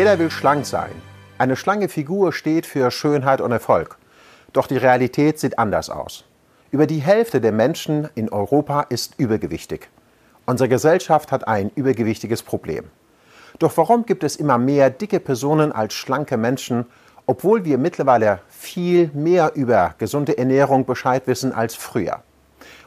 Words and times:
Jeder 0.00 0.18
will 0.18 0.30
schlank 0.30 0.64
sein. 0.64 0.92
Eine 1.36 1.56
schlanke 1.56 1.90
Figur 1.90 2.32
steht 2.32 2.64
für 2.64 2.90
Schönheit 2.90 3.42
und 3.42 3.52
Erfolg. 3.52 3.98
Doch 4.54 4.66
die 4.66 4.78
Realität 4.78 5.38
sieht 5.38 5.58
anders 5.58 5.90
aus. 5.90 6.24
Über 6.70 6.86
die 6.86 7.00
Hälfte 7.00 7.38
der 7.38 7.52
Menschen 7.52 8.08
in 8.14 8.30
Europa 8.30 8.86
ist 8.88 9.16
übergewichtig. 9.18 9.90
Unsere 10.46 10.70
Gesellschaft 10.70 11.30
hat 11.32 11.46
ein 11.46 11.70
übergewichtiges 11.74 12.42
Problem. 12.42 12.86
Doch 13.58 13.76
warum 13.76 14.06
gibt 14.06 14.24
es 14.24 14.36
immer 14.36 14.56
mehr 14.56 14.88
dicke 14.88 15.20
Personen 15.20 15.70
als 15.70 15.92
schlanke 15.92 16.38
Menschen, 16.38 16.86
obwohl 17.26 17.66
wir 17.66 17.76
mittlerweile 17.76 18.40
viel 18.48 19.10
mehr 19.12 19.52
über 19.54 19.96
gesunde 19.98 20.38
Ernährung 20.38 20.86
Bescheid 20.86 21.26
wissen 21.26 21.52
als 21.52 21.74
früher? 21.74 22.22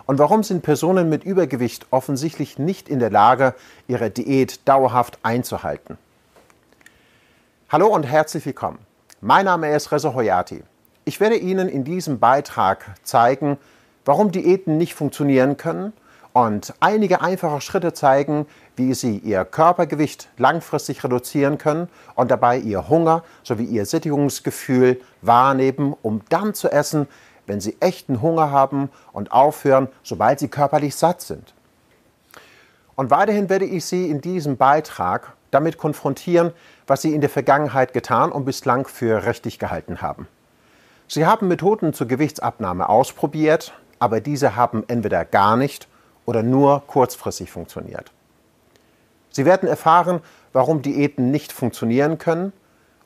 Und 0.07 0.17
warum 0.17 0.41
sind 0.41 0.63
Personen 0.63 1.09
mit 1.09 1.25
Übergewicht 1.25 1.85
offensichtlich 1.91 2.57
nicht 2.57 2.89
in 2.89 2.97
der 2.97 3.11
Lage, 3.11 3.53
ihre 3.87 4.09
Diät 4.09 4.67
dauerhaft 4.67 5.19
einzuhalten? 5.21 5.99
Hallo 7.73 7.87
und 7.87 8.03
herzlich 8.03 8.45
willkommen. 8.45 8.77
Mein 9.19 9.45
Name 9.45 9.75
ist 9.75 9.91
Reza 9.91 10.13
Hoyati. 10.13 10.61
Ich 11.05 11.19
werde 11.19 11.37
Ihnen 11.37 11.67
in 11.67 11.83
diesem 11.83 12.19
Beitrag 12.19 12.93
zeigen, 13.01 13.57
warum 14.05 14.31
Diäten 14.31 14.77
nicht 14.77 14.93
funktionieren 14.93 15.57
können 15.57 15.91
und 16.33 16.75
einige 16.81 17.21
einfache 17.21 17.61
Schritte 17.61 17.91
zeigen, 17.91 18.45
wie 18.75 18.93
Sie 18.93 19.17
Ihr 19.17 19.43
Körpergewicht 19.43 20.29
langfristig 20.37 21.03
reduzieren 21.03 21.57
können 21.57 21.89
und 22.13 22.29
dabei 22.29 22.59
Ihr 22.59 22.89
Hunger 22.89 23.23
sowie 23.41 23.65
Ihr 23.65 23.87
Sättigungsgefühl 23.87 25.01
wahrnehmen, 25.23 25.95
um 26.03 26.21
dann 26.29 26.53
zu 26.53 26.71
essen, 26.71 27.07
wenn 27.47 27.59
Sie 27.59 27.75
echten 27.79 28.21
Hunger 28.21 28.51
haben 28.51 28.91
und 29.13 29.31
aufhören, 29.31 29.87
sobald 30.03 30.37
Sie 30.37 30.47
körperlich 30.47 30.95
satt 30.95 31.23
sind. 31.23 31.55
Und 32.93 33.09
weiterhin 33.09 33.49
werde 33.49 33.65
ich 33.65 33.83
Sie 33.83 34.11
in 34.11 34.21
diesem 34.21 34.57
Beitrag 34.57 35.33
damit 35.53 35.77
konfrontieren, 35.77 36.51
was 36.87 37.01
Sie 37.01 37.13
in 37.13 37.21
der 37.21 37.29
Vergangenheit 37.29 37.93
getan 37.93 38.31
und 38.31 38.45
bislang 38.45 38.87
für 38.87 39.25
richtig 39.25 39.59
gehalten 39.59 40.01
haben. 40.01 40.27
Sie 41.07 41.25
haben 41.25 41.47
Methoden 41.47 41.93
zur 41.93 42.07
Gewichtsabnahme 42.07 42.89
ausprobiert, 42.89 43.73
aber 43.99 44.21
diese 44.21 44.55
haben 44.55 44.83
entweder 44.87 45.25
gar 45.25 45.57
nicht 45.57 45.87
oder 46.25 46.43
nur 46.43 46.83
kurzfristig 46.87 47.51
funktioniert. 47.51 48.11
Sie 49.29 49.45
werden 49.45 49.67
erfahren, 49.67 50.21
warum 50.53 50.81
Diäten 50.81 51.31
nicht 51.31 51.51
funktionieren 51.51 52.17
können 52.17 52.53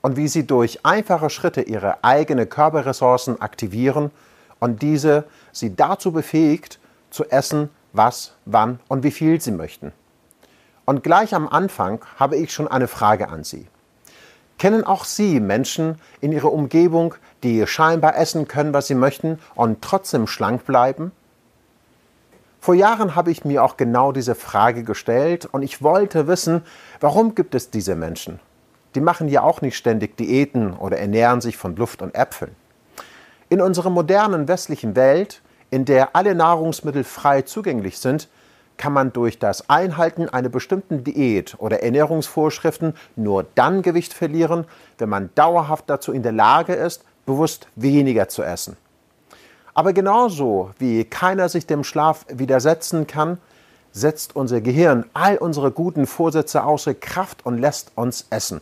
und 0.02 0.18
wie 0.18 0.28
Sie 0.28 0.46
durch 0.46 0.86
einfache 0.86 1.30
Schritte 1.30 1.62
Ihre 1.62 2.04
eigenen 2.04 2.50
Körperressourcen 2.50 3.42
aktivieren 3.42 4.12
und 4.60 4.82
diese 4.82 5.24
Sie 5.52 5.76
dazu 5.76 6.12
befähigt, 6.12 6.80
zu 7.10 7.26
essen, 7.30 7.70
was, 7.94 8.34
wann 8.46 8.80
und 8.88 9.04
wie 9.04 9.12
viel 9.12 9.42
Sie 9.42 9.52
möchten. 9.52 9.92
Und 10.88 11.04
gleich 11.04 11.36
am 11.36 11.50
Anfang 11.50 12.00
habe 12.16 12.38
ich 12.38 12.54
schon 12.54 12.70
eine 12.70 12.88
Frage 12.88 13.28
an 13.28 13.44
Sie. 13.44 13.68
Kennen 14.58 14.86
auch 14.86 15.04
Sie 15.04 15.42
Menschen 15.42 16.00
in 16.22 16.32
Ihrer 16.32 16.54
Umgebung, 16.54 17.14
die 17.44 17.68
scheinbar 17.68 18.16
essen 18.16 18.48
können, 18.48 18.74
was 18.74 18.88
sie 18.88 18.96
möchten 18.96 19.38
und 19.54 19.82
trotzdem 19.82 20.28
schlank 20.28 20.66
bleiben? 20.66 21.12
Vor 22.62 22.74
Jahren 22.74 23.16
habe 23.16 23.32
ich 23.32 23.44
mir 23.44 23.66
auch 23.66 23.76
genau 23.76 24.14
diese 24.14 24.34
Frage 24.34 24.84
gestellt 24.84 25.46
und 25.52 25.62
ich 25.62 25.84
wollte 25.84 26.26
wissen, 26.26 26.64
warum 27.02 27.36
gibt 27.36 27.54
es 27.54 27.70
diese 27.70 27.96
Menschen? 27.96 28.40
Die 28.96 29.02
machen 29.02 29.28
ja 29.28 29.44
auch 29.44 29.60
nicht 29.60 29.76
ständig 29.76 30.16
Diäten 30.16 30.74
oder 30.74 30.98
ernähren 30.98 31.42
sich 31.42 31.58
von 31.58 31.76
Luft 31.76 32.02
und 32.02 32.16
Äpfeln. 32.16 32.56
In 33.50 33.60
unserer 33.60 33.90
modernen 33.90 34.48
westlichen 34.48 34.96
Welt, 34.96 35.42
in 35.70 35.84
der 35.84 36.16
alle 36.16 36.34
Nahrungsmittel 36.34 37.04
frei 37.04 37.42
zugänglich 37.42 38.00
sind, 38.00 38.30
kann 38.78 38.94
man 38.94 39.12
durch 39.12 39.40
das 39.40 39.70
Einhalten 39.70 40.30
einer 40.30 40.50
bestimmten 40.50 41.04
Diät 41.04 41.56
oder 41.58 41.84
Ernährungsvorschriften 41.84 42.94
nur 43.16 43.46
dann 43.56 43.82
Gewicht 43.82 44.14
verlieren, 44.14 44.66
wenn 44.98 45.10
man 45.10 45.30
dauerhaft 45.36 45.90
dazu 45.90 46.12
in 46.12 46.24
der 46.24 46.32
Lage 46.32 46.74
ist, 46.74 47.04
bewusst 47.26 47.68
weniger 47.76 48.30
zu 48.30 48.44
essen. 48.44 48.78
Aber 49.74 49.94
genauso 49.94 50.72
wie 50.80 51.04
keiner 51.04 51.50
sich 51.50 51.68
dem 51.68 51.84
Schlaf 51.84 52.26
widersetzen 52.30 53.06
kann, 53.06 53.38
setzt 53.92 54.36
unser 54.36 54.62
Gehirn 54.62 55.06
all 55.14 55.38
unsere 55.38 55.72
guten 55.72 56.08
Vorsätze 56.08 56.64
außer 56.64 56.94
Kraft 56.94 57.46
und 57.46 57.58
lässt 57.58 57.92
uns 57.96 58.28
essen. 58.30 58.62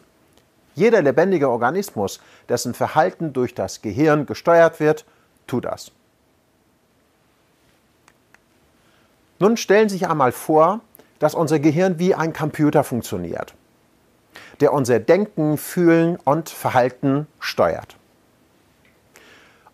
Jeder 0.76 1.02
lebendige 1.02 1.50
Organismus, 1.50 2.20
dessen 2.50 2.74
Verhalten 2.74 3.32
durch 3.32 3.56
das 3.56 3.82
Gehirn 3.82 4.26
gesteuert 4.26 4.80
wird, 4.80 5.06
tut 5.48 5.66
das. 5.66 5.92
Nun 9.40 9.58
stellen 9.58 9.90
Sie 9.90 9.98
sich 9.98 10.08
einmal 10.08 10.32
vor, 10.32 10.80
dass 11.20 11.36
unser 11.36 11.60
Gehirn 11.60 12.00
wie 12.00 12.16
ein 12.16 12.34
Computer 12.34 12.84
funktioniert, 12.84 13.54
der 14.62 14.74
unser 14.74 15.00
Denken, 15.00 15.58
Fühlen 15.58 16.18
und 16.24 16.50
Verhalten 16.50 17.28
steuert. 17.40 17.98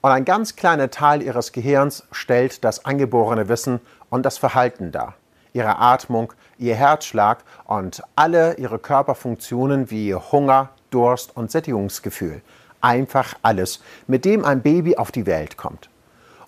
Und 0.02 0.10
ein 0.10 0.26
ganz 0.26 0.56
kleiner 0.56 0.90
Teil 0.90 1.22
ihres 1.22 1.52
Gehirns 1.52 2.04
stellt 2.12 2.64
das 2.64 2.86
angeborene 2.86 3.50
Wissen 3.50 3.80
und 4.10 4.26
das 4.26 4.40
Verhalten 4.40 4.92
dar. 4.92 5.14
Ihre 5.54 5.78
Atmung, 5.78 6.34
ihr 6.58 6.76
Herzschlag 6.76 7.44
und 7.66 8.02
alle 8.16 8.56
ihre 8.56 8.80
Körperfunktionen 8.80 9.92
wie 9.92 10.16
Hunger, 10.16 10.70
Durst 10.90 11.36
und 11.36 11.52
Sättigungsgefühl. 11.52 12.42
Einfach 12.82 13.36
alles, 13.44 13.82
mit 14.08 14.26
dem 14.26 14.44
ein 14.44 14.62
Baby 14.64 14.98
auf 14.98 15.12
die 15.12 15.28
Welt 15.28 15.56
kommt. 15.56 15.90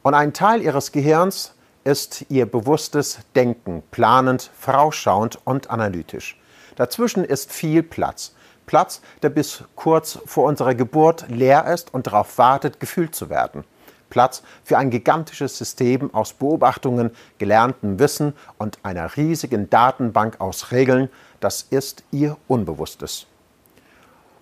Und 0.02 0.16
ein 0.16 0.34
Teil 0.34 0.62
ihres 0.63 0.91
Gehirns 0.91 1.53
ist 1.84 2.26
ihr 2.30 2.46
bewusstes 2.46 3.20
Denken, 3.36 3.84
planend, 3.92 4.50
vorausschauend 4.58 5.40
und 5.46 5.70
analytisch. 5.70 6.40
Dazwischen 6.76 7.24
ist 7.24 7.52
viel 7.52 7.84
Platz. 7.84 8.34
Platz, 8.66 9.02
der 9.22 9.30
bis 9.30 9.64
kurz 9.76 10.20
vor 10.26 10.46
unserer 10.46 10.76
Geburt 10.76 11.26
leer 11.30 11.66
ist 11.68 11.94
und 11.94 12.08
darauf 12.08 12.38
wartet, 12.38 12.80
gefühlt 12.80 13.14
zu 13.14 13.30
werden. 13.30 13.66
Platz 14.10 14.44
für 14.64 14.78
ein 14.78 14.92
gigantisches 14.92 15.58
System 15.58 16.14
aus 16.14 16.34
Beobachtungen, 16.34 17.12
gelerntem 17.40 18.00
Wissen 18.00 18.34
und 18.58 18.78
einer 18.84 19.18
riesigen 19.18 19.70
Datenbank 19.70 20.40
aus 20.40 20.72
Regeln, 20.72 21.10
das 21.40 21.64
ist 21.64 22.04
ihr 22.12 22.38
Unbewusstes. 22.48 23.26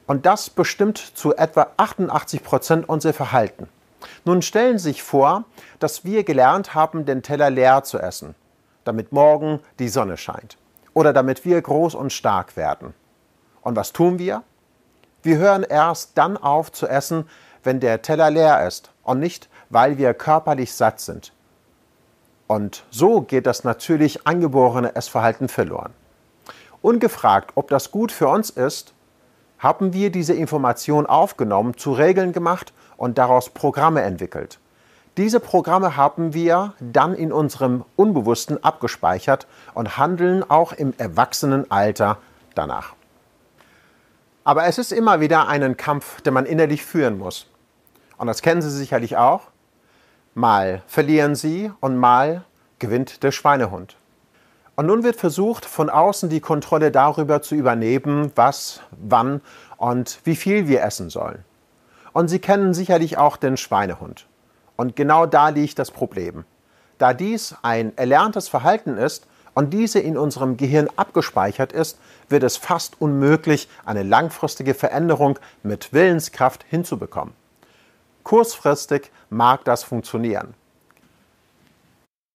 Und 0.08 0.26
das 0.26 0.50
bestimmt 0.50 0.98
zu 0.98 1.36
etwa 1.36 1.68
88 1.78 2.44
Prozent 2.44 2.90
unser 2.90 3.14
Verhalten. 3.14 3.70
Nun 4.26 4.42
stellen 4.42 4.78
Sie 4.78 4.90
sich 4.90 5.04
vor, 5.04 5.46
dass 5.80 6.04
wir 6.04 6.24
gelernt 6.24 6.74
haben, 6.74 7.06
den 7.06 7.24
Teller 7.24 7.50
leer 7.50 7.84
zu 7.84 8.00
essen, 8.00 8.36
damit 8.84 9.12
morgen 9.12 9.60
die 9.80 9.90
Sonne 9.90 10.18
scheint 10.18 10.58
oder 10.94 11.14
damit 11.14 11.46
wir 11.46 11.62
groß 11.62 11.96
und 11.96 12.12
stark 12.12 12.58
werden. 12.58 12.94
Und 13.62 13.76
was 13.76 13.94
tun 13.94 14.20
wir? 14.20 14.44
Wir 15.24 15.38
hören 15.38 15.64
erst 15.64 16.18
dann 16.18 16.36
auf 16.38 16.72
zu 16.72 16.88
essen, 16.88 17.30
wenn 17.64 17.80
der 17.80 18.02
Teller 18.02 18.32
leer 18.32 18.66
ist 18.68 18.92
und 19.04 19.20
nicht, 19.20 19.50
weil 19.70 19.98
wir 19.98 20.14
körperlich 20.14 20.74
satt 20.74 21.00
sind. 21.00 21.32
Und 22.48 22.84
so 22.90 23.22
geht 23.22 23.46
das 23.46 23.64
natürlich 23.64 24.28
angeborene 24.28 24.96
Essverhalten 24.96 25.48
verloren. 25.48 25.94
Ungefragt, 26.82 27.52
ob 27.56 27.70
das 27.70 27.92
gut 27.92 28.12
für 28.12 28.28
uns 28.28 28.50
ist, 28.50 28.94
haben 29.60 29.94
wir 29.94 30.12
diese 30.12 30.34
Information 30.34 31.06
aufgenommen, 31.06 31.78
zu 31.78 31.94
Regeln 31.94 32.34
gemacht 32.34 32.74
und 33.02 33.18
daraus 33.18 33.50
Programme 33.50 34.04
entwickelt. 34.04 34.60
Diese 35.18 35.40
Programme 35.40 35.98
haben 35.98 36.36
wir 36.36 36.76
dann 36.80 37.16
in 37.16 37.34
unserem 37.34 37.84
Unbewussten 37.96 38.64
abgespeichert 38.64 39.48
und 39.74 39.98
handeln 39.98 40.48
auch 40.48 40.72
im 40.72 40.94
Erwachsenenalter 41.00 42.20
danach. 42.54 42.94
Aber 44.44 44.66
es 44.66 44.78
ist 44.78 44.92
immer 44.92 45.20
wieder 45.20 45.48
einen 45.48 45.78
Kampf, 45.78 46.22
den 46.22 46.36
man 46.36 46.46
innerlich 46.46 46.86
führen 46.86 47.18
muss. 47.18 47.48
Und 48.18 48.28
das 48.28 48.44
kennen 48.44 48.62
Sie 48.62 48.70
sicherlich 48.70 49.18
auch. 49.18 49.48
Mal 50.36 50.84
verlieren 50.86 51.34
Sie 51.34 51.72
und 51.80 51.98
mal 51.98 52.44
gewinnt 52.78 53.24
der 53.24 53.32
Schweinehund. 53.32 53.98
Und 54.76 54.86
nun 54.86 55.04
wird 55.04 55.16
versucht, 55.16 55.66
von 55.66 55.90
außen 55.90 56.30
die 56.30 56.40
Kontrolle 56.40 56.92
darüber 56.92 57.42
zu 57.42 57.56
übernehmen, 57.56 58.32
was, 58.36 58.82
wann 58.92 59.42
und 59.78 60.20
wie 60.24 60.36
viel 60.36 60.68
wir 60.68 60.84
essen 60.84 61.10
sollen. 61.10 61.44
Und 62.14 62.28
Sie 62.28 62.40
kennen 62.40 62.74
sicherlich 62.74 63.18
auch 63.18 63.38
den 63.38 63.58
Schweinehund. 63.58 64.26
Und 64.76 64.96
genau 64.96 65.26
da 65.26 65.50
liegt 65.50 65.80
das 65.80 65.92
Problem. 65.92 66.46
Da 66.98 67.14
dies 67.14 67.56
ein 67.62 67.98
erlerntes 67.98 68.48
Verhalten 68.48 68.98
ist, 68.98 69.28
und 69.54 69.72
diese 69.72 70.00
in 70.00 70.18
unserem 70.18 70.58
Gehirn 70.58 70.90
abgespeichert 70.96 71.74
ist, 71.74 72.00
wird 72.30 72.44
es 72.44 72.58
fast 72.58 73.02
unmöglich, 73.02 73.68
eine 73.86 74.04
langfristige 74.04 74.74
Veränderung 74.74 75.38
mit 75.64 75.94
Willenskraft 75.94 76.66
hinzubekommen. 76.70 77.34
Kurzfristig 78.24 79.12
mag 79.30 79.66
das 79.66 79.84
funktionieren. 79.84 80.54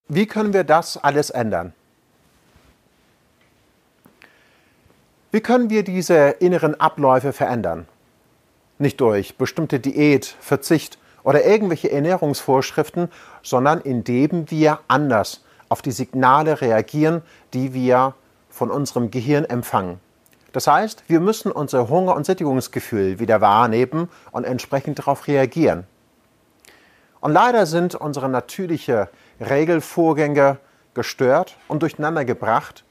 Wie 0.08 0.26
können 0.26 0.52
wir 0.52 0.64
das 0.64 0.96
alles 1.02 1.30
ändern? 1.30 1.72
Wie 5.32 5.40
können 5.40 5.70
wir 5.70 5.84
diese 5.84 6.28
inneren 6.38 6.78
Abläufe 6.80 7.32
verändern? 7.32 7.88
Nicht 8.78 9.00
durch 9.00 9.38
bestimmte 9.38 9.80
Diät, 9.80 10.26
Verzicht 10.40 10.98
oder 11.22 11.44
irgendwelche 11.44 11.90
Ernährungsvorschriften, 11.90 13.08
sondern 13.42 13.80
indem 13.80 14.50
wir 14.50 14.80
anders 14.88 15.44
auf 15.68 15.82
die 15.82 15.92
Signale 15.92 16.60
reagieren, 16.60 17.22
die 17.54 17.74
wir 17.74 18.14
von 18.48 18.70
unserem 18.70 19.10
Gehirn 19.10 19.44
empfangen. 19.44 20.00
Das 20.52 20.66
heißt, 20.66 21.04
wir 21.08 21.20
müssen 21.20 21.52
unser 21.52 21.88
Hunger- 21.88 22.16
und 22.16 22.24
Sättigungsgefühl 22.24 23.18
wieder 23.18 23.40
wahrnehmen 23.40 24.08
und 24.30 24.44
entsprechend 24.44 24.98
darauf 24.98 25.26
reagieren. 25.26 25.84
Und 27.20 27.32
leider 27.32 27.66
sind 27.66 27.94
unsere 27.94 28.28
natürlichen 28.28 29.06
Regelvorgänge 29.40 30.58
gestört 30.94 31.56
und 31.68 31.82
durcheinander 31.82 32.24
gebracht 32.24 32.84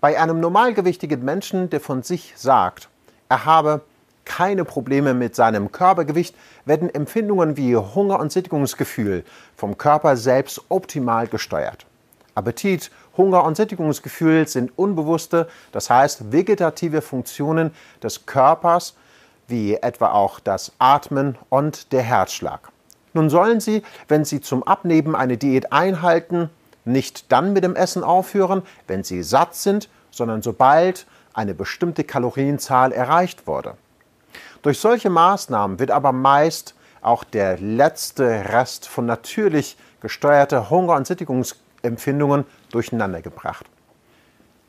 bei 0.00 0.20
einem 0.20 0.40
normalgewichtigen 0.40 1.24
Menschen, 1.24 1.70
der 1.70 1.80
von 1.80 2.02
sich 2.02 2.34
sagt, 2.36 2.88
er 3.28 3.44
habe 3.44 3.82
keine 4.24 4.64
Probleme 4.64 5.14
mit 5.14 5.34
seinem 5.34 5.72
Körpergewicht, 5.72 6.34
werden 6.64 6.92
Empfindungen 6.94 7.56
wie 7.56 7.76
Hunger 7.76 8.20
und 8.20 8.32
Sättigungsgefühl 8.32 9.24
vom 9.56 9.78
Körper 9.78 10.16
selbst 10.16 10.62
optimal 10.68 11.26
gesteuert. 11.26 11.86
Appetit, 12.34 12.90
Hunger 13.16 13.44
und 13.44 13.56
Sättigungsgefühl 13.56 14.48
sind 14.48 14.76
unbewusste, 14.76 15.48
das 15.72 15.88
heißt 15.88 16.32
vegetative 16.32 17.00
Funktionen 17.00 17.70
des 18.02 18.26
Körpers, 18.26 18.94
wie 19.46 19.74
etwa 19.74 20.12
auch 20.12 20.40
das 20.40 20.72
Atmen 20.78 21.36
und 21.48 21.92
der 21.92 22.02
Herzschlag. 22.02 22.70
Nun 23.12 23.30
sollen 23.30 23.60
Sie, 23.60 23.82
wenn 24.08 24.24
Sie 24.24 24.40
zum 24.40 24.64
Abnehmen 24.64 25.14
eine 25.14 25.36
Diät 25.36 25.72
einhalten, 25.72 26.50
nicht 26.84 27.30
dann 27.30 27.52
mit 27.52 27.62
dem 27.62 27.76
Essen 27.76 28.02
aufhören, 28.02 28.62
wenn 28.88 29.04
Sie 29.04 29.22
satt 29.22 29.54
sind, 29.54 29.88
sondern 30.10 30.42
sobald 30.42 31.06
eine 31.32 31.54
bestimmte 31.54 32.04
Kalorienzahl 32.04 32.92
erreicht 32.92 33.46
wurde. 33.46 33.76
Durch 34.64 34.80
solche 34.80 35.10
Maßnahmen 35.10 35.78
wird 35.78 35.90
aber 35.90 36.12
meist 36.12 36.74
auch 37.02 37.22
der 37.22 37.58
letzte 37.58 38.24
Rest 38.24 38.88
von 38.88 39.04
natürlich 39.04 39.76
gesteuerter 40.00 40.70
Hunger- 40.70 40.96
und 40.96 41.06
Sättigungsempfindungen 41.06 42.46
durcheinandergebracht. 42.72 43.66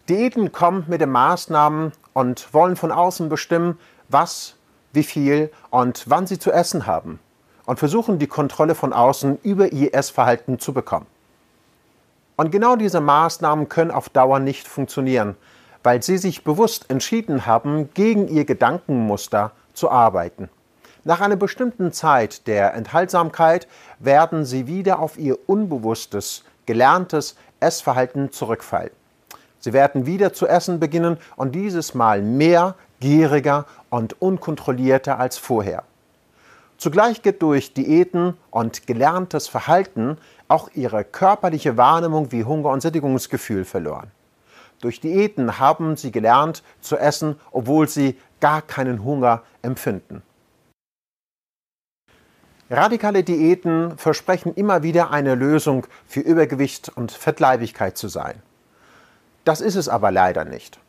Diäten 0.10 0.52
kommen 0.52 0.84
mit 0.88 1.00
den 1.00 1.12
Maßnahmen 1.12 1.94
und 2.12 2.54
wollen 2.54 2.76
von 2.76 2.92
außen 2.92 3.30
bestimmen, 3.30 3.80
was, 4.10 4.58
wie 4.92 5.04
viel 5.04 5.50
und 5.70 6.04
wann 6.10 6.28
sie 6.28 6.40
zu 6.40 6.52
essen 6.52 6.88
haben 6.88 7.22
und 7.66 7.80
versuchen 7.80 8.20
die 8.20 8.28
Kontrolle 8.28 8.76
von 8.76 8.92
außen 8.92 9.40
über 9.44 9.72
ihr 9.72 9.96
Essverhalten 9.96 10.60
zu 10.60 10.74
bekommen. 10.74 11.08
Und 12.36 12.52
genau 12.52 12.76
diese 12.76 13.00
Maßnahmen 13.00 13.70
können 13.70 13.92
auf 13.92 14.10
Dauer 14.10 14.40
nicht 14.40 14.68
funktionieren, 14.68 15.38
weil 15.84 16.04
sie 16.04 16.18
sich 16.18 16.44
bewusst 16.44 16.90
entschieden 16.90 17.46
haben, 17.46 17.94
gegen 17.94 18.28
ihr 18.28 18.44
Gedankenmuster 18.44 19.54
zu 19.76 19.92
arbeiten. 19.92 20.50
Nach 21.04 21.22
einer 21.22 21.36
bestimmten 21.36 21.92
Zeit 21.92 22.48
der 22.48 22.74
Enthaltsamkeit 22.74 23.68
werden 24.00 24.44
sie 24.44 24.66
wieder 24.66 25.00
auf 25.00 25.20
ihr 25.20 25.38
unbewusstes, 25.48 26.44
gelerntes 26.66 27.36
Essverhalten 27.60 28.32
zurückfallen. 28.32 28.92
Sie 29.60 29.74
werden 29.74 30.06
wieder 30.06 30.34
zu 30.34 30.48
essen 30.48 30.80
beginnen 30.80 31.18
und 31.36 31.54
dieses 31.54 31.94
Mal 31.94 32.22
mehr, 32.22 32.76
gieriger 33.00 33.66
und 33.90 34.20
unkontrollierter 34.22 35.20
als 35.20 35.38
vorher. 35.38 35.84
Zugleich 36.78 37.22
geht 37.22 37.42
durch 37.42 37.74
Diäten 37.74 38.36
und 38.52 38.86
gelerntes 38.86 39.48
Verhalten 39.48 40.18
auch 40.48 40.70
ihre 40.74 41.04
körperliche 41.04 41.78
Wahrnehmung 41.78 42.32
wie 42.32 42.44
Hunger 42.44 42.70
und 42.70 42.82
Sättigungsgefühl 42.82 43.64
verloren. 43.64 44.12
Durch 44.82 45.00
Diäten 45.00 45.58
haben 45.58 45.96
sie 45.96 46.12
gelernt 46.12 46.62
zu 46.82 46.98
essen, 46.98 47.40
obwohl 47.52 47.88
sie 47.88 48.20
gar 48.40 48.62
keinen 48.62 49.04
Hunger 49.04 49.44
empfinden. 49.62 50.22
Radikale 52.70 53.24
Diäten 53.24 53.98
versprechen 53.98 54.56
immer 54.56 54.82
wieder 54.82 55.12
eine 55.12 55.36
Lösung 55.36 55.86
für 56.08 56.22
Übergewicht 56.22 56.90
und 56.96 57.12
Fettleibigkeit 57.12 57.96
zu 57.98 58.08
sein. 58.08 58.42
Das 59.44 59.62
ist 59.62 59.76
es 59.76 59.88
aber 59.88 60.10
leider 60.10 60.46
nicht. 60.46 60.80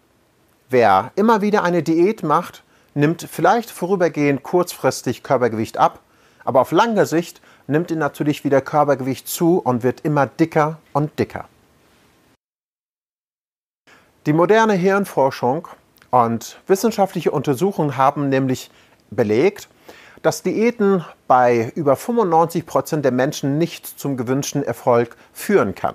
Wer 0.70 1.12
immer 1.16 1.42
wieder 1.42 1.62
eine 1.62 1.82
Diät 1.82 2.22
macht, 2.22 2.64
nimmt 2.94 3.22
vielleicht 3.30 3.70
vorübergehend 3.70 4.42
kurzfristig 4.42 5.22
Körpergewicht 5.22 5.76
ab, 5.76 6.00
aber 6.44 6.62
auf 6.62 6.72
lange 6.72 7.04
Sicht 7.04 7.42
nimmt 7.66 7.90
ihn 7.90 7.98
natürlich 7.98 8.42
wieder 8.42 8.62
Körpergewicht 8.62 9.28
zu 9.28 9.58
und 9.58 9.82
wird 9.82 10.00
immer 10.00 10.26
dicker 10.26 10.78
und 10.94 11.18
dicker. 11.18 11.46
Die 14.24 14.32
moderne 14.32 14.72
Hirnforschung 14.72 15.68
und 16.24 16.58
wissenschaftliche 16.66 17.30
Untersuchungen 17.30 17.96
haben 17.96 18.28
nämlich 18.28 18.70
belegt, 19.10 19.68
dass 20.22 20.42
Diäten 20.42 21.04
bei 21.26 21.72
über 21.74 21.96
95 21.96 22.64
Prozent 22.64 23.04
der 23.04 23.12
Menschen 23.12 23.58
nicht 23.58 23.86
zum 23.86 24.16
gewünschten 24.16 24.62
Erfolg 24.62 25.16
führen 25.32 25.74
kann. 25.74 25.94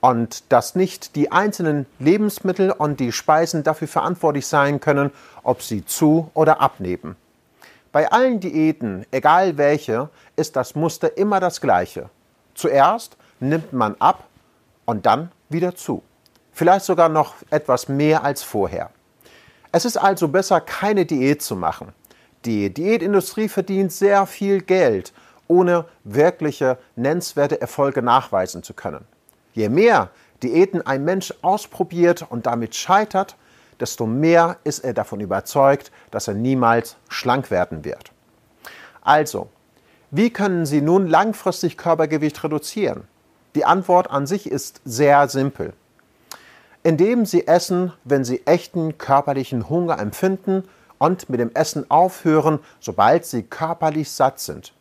Und 0.00 0.50
dass 0.52 0.74
nicht 0.74 1.16
die 1.16 1.32
einzelnen 1.32 1.86
Lebensmittel 1.98 2.70
und 2.70 3.00
die 3.00 3.12
Speisen 3.12 3.62
dafür 3.62 3.88
verantwortlich 3.88 4.46
sein 4.46 4.80
können, 4.80 5.10
ob 5.42 5.62
sie 5.62 5.84
zu 5.84 6.30
oder 6.34 6.60
abnehmen. 6.60 7.16
Bei 7.92 8.10
allen 8.10 8.40
Diäten, 8.40 9.06
egal 9.10 9.56
welche, 9.56 10.10
ist 10.36 10.56
das 10.56 10.74
Muster 10.74 11.16
immer 11.16 11.40
das 11.40 11.60
gleiche. 11.60 12.10
Zuerst 12.54 13.16
nimmt 13.40 13.72
man 13.72 13.96
ab 13.98 14.24
und 14.84 15.06
dann 15.06 15.30
wieder 15.48 15.74
zu 15.74 16.02
vielleicht 16.56 16.86
sogar 16.86 17.10
noch 17.10 17.34
etwas 17.50 17.88
mehr 17.88 18.24
als 18.24 18.42
vorher. 18.42 18.88
Es 19.76 19.84
ist 19.84 19.98
also 19.98 20.28
besser, 20.28 20.62
keine 20.62 21.04
Diät 21.04 21.42
zu 21.42 21.54
machen. 21.54 21.92
Die 22.46 22.72
Diätindustrie 22.72 23.46
verdient 23.46 23.92
sehr 23.92 24.24
viel 24.24 24.62
Geld, 24.62 25.12
ohne 25.48 25.84
wirkliche 26.02 26.78
nennenswerte 26.94 27.60
Erfolge 27.60 28.00
nachweisen 28.00 28.62
zu 28.62 28.72
können. 28.72 29.04
Je 29.52 29.68
mehr 29.68 30.08
Diäten 30.42 30.80
ein 30.80 31.04
Mensch 31.04 31.34
ausprobiert 31.42 32.24
und 32.26 32.46
damit 32.46 32.74
scheitert, 32.74 33.36
desto 33.78 34.06
mehr 34.06 34.56
ist 34.64 34.78
er 34.78 34.94
davon 34.94 35.20
überzeugt, 35.20 35.92
dass 36.10 36.26
er 36.26 36.32
niemals 36.32 36.96
schlank 37.10 37.50
werden 37.50 37.84
wird. 37.84 38.12
Also, 39.02 39.50
wie 40.10 40.30
können 40.30 40.64
Sie 40.64 40.80
nun 40.80 41.06
langfristig 41.06 41.76
Körpergewicht 41.76 42.42
reduzieren? 42.42 43.06
Die 43.54 43.66
Antwort 43.66 44.10
an 44.10 44.26
sich 44.26 44.50
ist 44.50 44.80
sehr 44.86 45.28
simpel 45.28 45.74
indem 46.86 47.26
sie 47.26 47.48
essen, 47.48 47.92
wenn 48.04 48.24
sie 48.24 48.46
echten 48.46 48.96
körperlichen 48.96 49.68
Hunger 49.68 49.98
empfinden 49.98 50.62
und 50.98 51.28
mit 51.28 51.40
dem 51.40 51.52
Essen 51.52 51.90
aufhören, 51.90 52.60
sobald 52.78 53.26
sie 53.26 53.42
körperlich 53.42 54.12
satt 54.12 54.38
sind. 54.38 54.72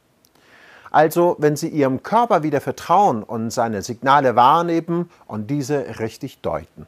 Also 0.92 1.36
wenn 1.40 1.56
sie 1.56 1.68
ihrem 1.68 2.04
Körper 2.04 2.44
wieder 2.44 2.62
vertrauen 2.62 3.24
und 3.24 3.50
seine 3.50 3.82
Signale 3.82 4.36
wahrnehmen 4.36 5.10
und 5.26 5.50
diese 5.50 6.00
richtig 6.00 6.42
deuten. 6.42 6.86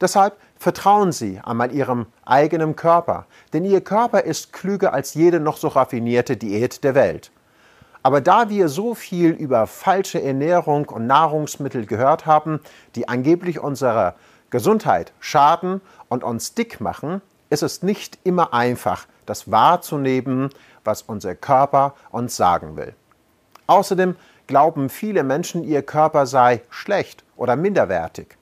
Deshalb 0.00 0.38
vertrauen 0.56 1.12
Sie 1.12 1.38
einmal 1.44 1.72
Ihrem 1.72 2.06
eigenen 2.24 2.74
Körper, 2.74 3.26
denn 3.52 3.66
Ihr 3.66 3.82
Körper 3.82 4.22
ist 4.22 4.52
klüger 4.54 4.94
als 4.94 5.12
jede 5.12 5.40
noch 5.40 5.58
so 5.58 5.68
raffinierte 5.68 6.38
Diät 6.38 6.82
der 6.82 6.94
Welt. 6.94 7.30
Aber 8.02 8.20
da 8.20 8.48
wir 8.48 8.68
so 8.68 8.94
viel 8.94 9.30
über 9.30 9.66
falsche 9.66 10.20
Ernährung 10.20 10.88
und 10.88 11.06
Nahrungsmittel 11.06 11.86
gehört 11.86 12.26
haben, 12.26 12.60
die 12.96 13.08
angeblich 13.08 13.60
unserer 13.60 14.16
Gesundheit 14.50 15.12
schaden 15.20 15.80
und 16.08 16.24
uns 16.24 16.54
dick 16.54 16.80
machen, 16.80 17.22
ist 17.48 17.62
es 17.62 17.82
nicht 17.82 18.18
immer 18.24 18.52
einfach, 18.52 19.06
das 19.24 19.50
wahrzunehmen, 19.50 20.50
was 20.84 21.02
unser 21.02 21.34
Körper 21.34 21.94
uns 22.10 22.36
sagen 22.36 22.76
will. 22.76 22.94
Außerdem 23.66 24.16
glauben 24.46 24.88
viele 24.88 25.22
Menschen, 25.22 25.62
ihr 25.62 25.82
Körper 25.82 26.26
sei 26.26 26.62
schlecht 26.70 27.24
oder 27.36 27.56
minderwertig, 27.56 28.36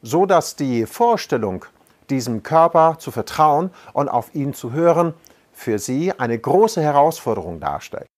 so 0.00 0.26
dass 0.26 0.56
die 0.56 0.86
Vorstellung, 0.86 1.66
diesem 2.08 2.42
Körper 2.42 2.96
zu 2.98 3.10
vertrauen 3.10 3.70
und 3.92 4.08
auf 4.08 4.34
ihn 4.34 4.54
zu 4.54 4.72
hören, 4.72 5.14
für 5.52 5.78
sie 5.78 6.12
eine 6.18 6.38
große 6.38 6.80
Herausforderung 6.80 7.60
darstellt. 7.60 8.08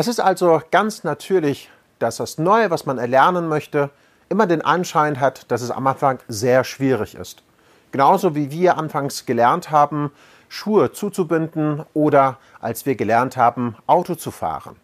Es 0.00 0.06
ist 0.06 0.20
also 0.20 0.62
ganz 0.70 1.02
natürlich, 1.02 1.70
dass 1.98 2.18
das 2.18 2.38
Neue, 2.38 2.70
was 2.70 2.86
man 2.86 2.98
erlernen 2.98 3.48
möchte, 3.48 3.90
immer 4.28 4.46
den 4.46 4.62
Anschein 4.62 5.18
hat, 5.18 5.50
dass 5.50 5.60
es 5.60 5.72
am 5.72 5.88
Anfang 5.88 6.20
sehr 6.28 6.62
schwierig 6.62 7.16
ist. 7.16 7.42
Genauso 7.90 8.36
wie 8.36 8.52
wir 8.52 8.78
anfangs 8.78 9.26
gelernt 9.26 9.72
haben, 9.72 10.12
Schuhe 10.48 10.92
zuzubinden 10.92 11.82
oder 11.94 12.38
als 12.60 12.86
wir 12.86 12.94
gelernt 12.94 13.36
haben, 13.36 13.74
Auto 13.88 14.14
zu 14.14 14.30
fahren. 14.30 14.76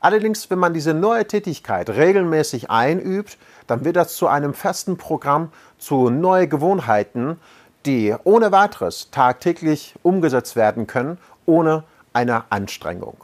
Allerdings, 0.00 0.50
wenn 0.50 0.58
man 0.58 0.74
diese 0.74 0.94
neue 0.94 1.28
Tätigkeit 1.28 1.88
regelmäßig 1.88 2.70
einübt, 2.70 3.38
dann 3.68 3.84
wird 3.84 3.94
das 3.94 4.16
zu 4.16 4.26
einem 4.26 4.52
festen 4.52 4.96
Programm, 4.96 5.52
zu 5.78 6.10
neuen 6.10 6.50
Gewohnheiten, 6.50 7.38
die 7.86 8.12
ohne 8.24 8.50
weiteres 8.50 9.12
tagtäglich 9.12 9.94
umgesetzt 10.02 10.56
werden 10.56 10.88
können, 10.88 11.18
ohne 11.46 11.84
eine 12.12 12.50
Anstrengung. 12.50 13.18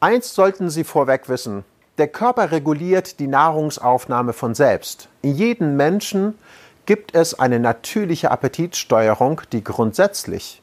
Eins 0.00 0.34
sollten 0.34 0.70
Sie 0.70 0.84
vorweg 0.84 1.28
wissen. 1.28 1.64
Der 1.98 2.06
Körper 2.06 2.52
reguliert 2.52 3.18
die 3.18 3.26
Nahrungsaufnahme 3.26 4.32
von 4.32 4.54
selbst. 4.54 5.08
In 5.22 5.34
jedem 5.34 5.76
Menschen 5.76 6.38
gibt 6.86 7.16
es 7.16 7.38
eine 7.38 7.58
natürliche 7.58 8.30
Appetitsteuerung, 8.30 9.42
die 9.50 9.64
grundsätzlich 9.64 10.62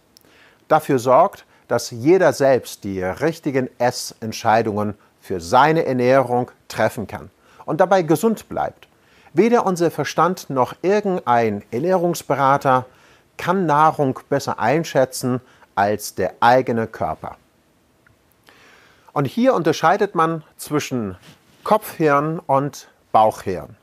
dafür 0.69 0.99
sorgt, 0.99 1.45
dass 1.67 1.91
jeder 1.91 2.31
selbst 2.31 2.85
die 2.85 3.03
richtigen 3.03 3.69
Essentscheidungen 3.77 4.95
für 5.19 5.41
seine 5.41 5.85
Ernährung 5.85 6.51
treffen 6.67 7.05
kann. 7.07 7.29
und 7.65 7.81
dabei 7.81 8.03
gesund 8.03 8.47
bleibt. 8.47 8.87
Weder 9.33 9.65
unser 9.65 9.91
Verstand 9.91 10.49
noch 10.49 10.75
irgendein 10.81 11.63
Ernährungsberater 11.71 12.85
kann 13.37 13.65
Nahrung 13.65 14.19
besser 14.29 14.59
einschätzen 14.59 15.41
als 15.73 16.15
der 16.15 16.35
eigene 16.39 16.87
Körper. 16.87 17.37
Und 19.15 19.27
hier 19.27 19.53
unterscheidet 19.53 20.13
man 20.13 20.43
zwischen 20.57 21.15
Kopfhirn 21.63 22.37
und 22.37 22.89
Bauchhirn. 23.13 23.77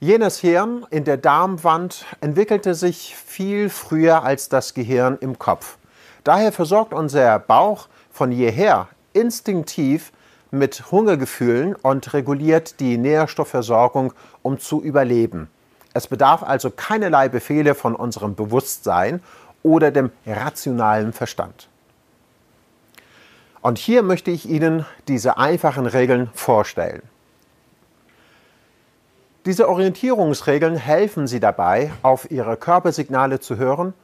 Jenes 0.00 0.38
Hirn 0.38 0.86
in 0.88 1.04
der 1.04 1.18
Darmwand 1.18 2.06
entwickelte 2.22 2.74
sich 2.74 3.14
viel 3.14 3.68
früher 3.68 4.22
als 4.22 4.48
das 4.48 4.72
Gehirn 4.72 5.18
im 5.20 5.38
Kopf. 5.38 5.76
Daher 6.24 6.52
versorgt 6.52 6.94
unser 6.94 7.38
Bauch 7.38 7.86
von 8.10 8.32
jeher 8.32 8.88
instinktiv 9.12 10.10
mit 10.50 10.90
Hungergefühlen 10.90 11.74
und 11.74 12.14
reguliert 12.14 12.80
die 12.80 12.96
Nährstoffversorgung, 12.96 14.14
um 14.40 14.58
zu 14.58 14.82
überleben. 14.82 15.50
Es 15.92 16.06
bedarf 16.06 16.42
also 16.42 16.70
keinerlei 16.70 17.28
Befehle 17.28 17.74
von 17.74 17.94
unserem 17.94 18.34
Bewusstsein 18.34 19.22
oder 19.62 19.90
dem 19.90 20.12
rationalen 20.26 21.12
Verstand. 21.12 21.68
Und 23.60 23.78
hier 23.78 24.02
möchte 24.02 24.30
ich 24.30 24.48
Ihnen 24.48 24.86
diese 25.08 25.38
einfachen 25.38 25.86
Regeln 25.86 26.30
vorstellen. 26.34 27.02
Diese 29.44 29.68
Orientierungsregeln 29.68 30.76
helfen 30.76 31.26
Sie 31.26 31.38
dabei, 31.38 31.92
auf 32.02 32.30
Ihre 32.30 32.56
Körpersignale 32.56 33.38
zu 33.38 33.56
hören 33.56 33.94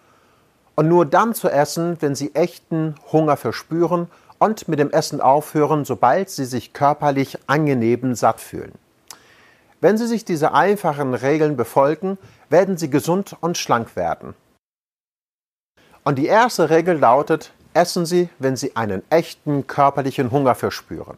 und 0.76 0.88
nur 0.88 1.04
dann 1.04 1.34
zu 1.34 1.48
essen, 1.48 1.96
wenn 2.00 2.14
Sie 2.14 2.34
echten 2.34 2.94
Hunger 3.10 3.36
verspüren 3.36 4.08
und 4.38 4.68
mit 4.68 4.78
dem 4.78 4.90
Essen 4.90 5.20
aufhören, 5.20 5.84
sobald 5.84 6.30
Sie 6.30 6.44
sich 6.44 6.72
körperlich 6.72 7.38
angenehm 7.46 8.14
satt 8.14 8.40
fühlen. 8.40 8.72
Wenn 9.80 9.98
Sie 9.98 10.06
sich 10.06 10.24
diese 10.24 10.54
einfachen 10.54 11.14
Regeln 11.14 11.56
befolgen, 11.56 12.18
werden 12.48 12.76
Sie 12.76 12.88
gesund 12.88 13.36
und 13.40 13.58
schlank 13.58 13.96
werden. 13.96 14.34
Und 16.04 16.18
die 16.18 16.26
erste 16.26 16.70
Regel 16.70 16.98
lautet, 16.98 17.52
essen 17.74 18.06
Sie, 18.06 18.28
wenn 18.38 18.56
Sie 18.56 18.76
einen 18.76 19.02
echten 19.10 19.66
körperlichen 19.66 20.30
Hunger 20.30 20.54
verspüren. 20.54 21.16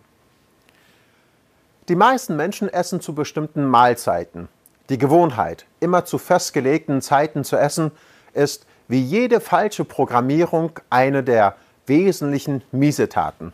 Die 1.88 1.96
meisten 1.96 2.36
Menschen 2.36 2.68
essen 2.68 3.00
zu 3.00 3.14
bestimmten 3.14 3.66
Mahlzeiten. 3.66 4.48
Die 4.88 4.98
Gewohnheit, 4.98 5.66
immer 5.80 6.04
zu 6.04 6.18
festgelegten 6.18 7.02
Zeiten 7.02 7.44
zu 7.44 7.56
essen, 7.56 7.90
ist 8.32 8.66
wie 8.88 9.00
jede 9.00 9.40
falsche 9.40 9.84
Programmierung 9.84 10.78
eine 10.90 11.22
der 11.22 11.56
wesentlichen 11.86 12.62
Miesetaten 12.72 13.52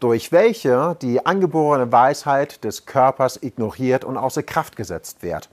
durch 0.00 0.32
welche 0.32 0.96
die 1.02 1.24
angeborene 1.24 1.90
Weisheit 1.90 2.62
des 2.64 2.86
Körpers 2.86 3.42
ignoriert 3.42 4.04
und 4.04 4.16
außer 4.16 4.42
Kraft 4.42 4.76
gesetzt 4.76 5.22
wird. 5.22 5.48